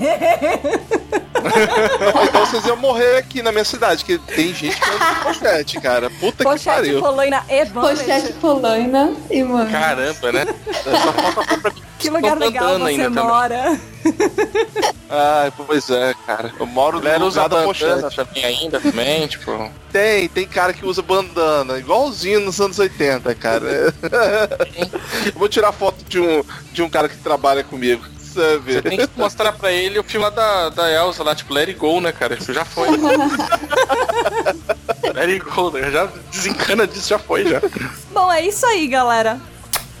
[2.15, 5.19] Ou então vocês iam morrer aqui na minha cidade, que tem gente que anda de
[5.21, 6.09] pochete, cara.
[6.09, 6.99] Puta que Pochete, pariu.
[7.01, 7.65] polaina e.
[7.67, 9.69] Pochete polaina e, mano.
[9.69, 10.45] Caramba, né?
[10.83, 13.23] Só falta pra Que lugar legal você também.
[13.23, 13.79] mora.
[15.09, 16.51] Ai, pois é, cara.
[16.59, 18.15] Eu moro no usa lugar da bandana pochete.
[18.15, 19.71] também ainda, também, tipo...
[19.91, 23.65] Tem, tem cara que usa bandana, igualzinho nos anos 80, cara.
[25.27, 28.03] Eu Vou tirar foto de um, de um cara que trabalha comigo.
[28.33, 31.69] Você tem que mostrar pra ele o filme lá da, da Elsa lá, tipo, Let
[31.69, 32.35] It Go, né, cara?
[32.35, 32.89] Isso já foi.
[35.13, 35.91] Let It Go, né?
[35.91, 37.61] Já desencana disso, já foi, já.
[38.11, 39.39] Bom, é isso aí, galera.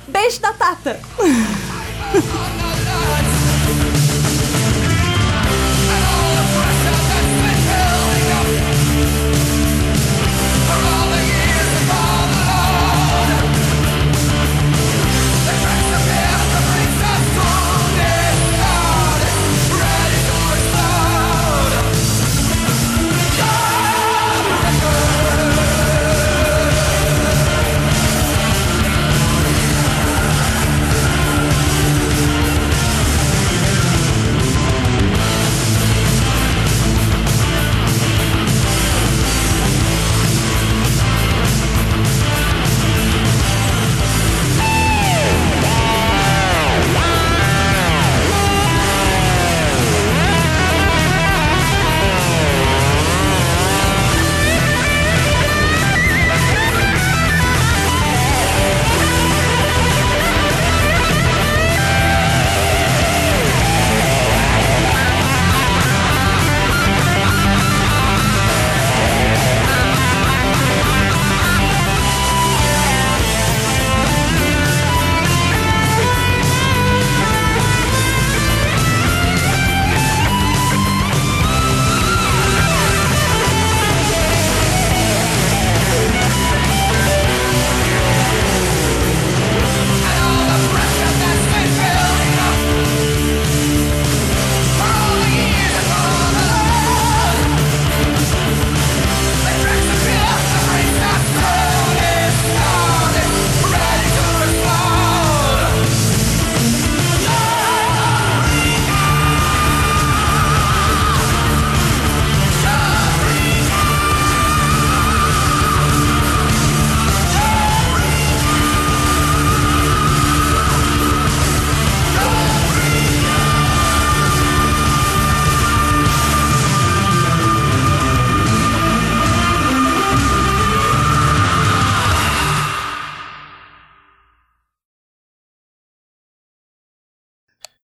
[0.07, 0.99] Beijo da Tata.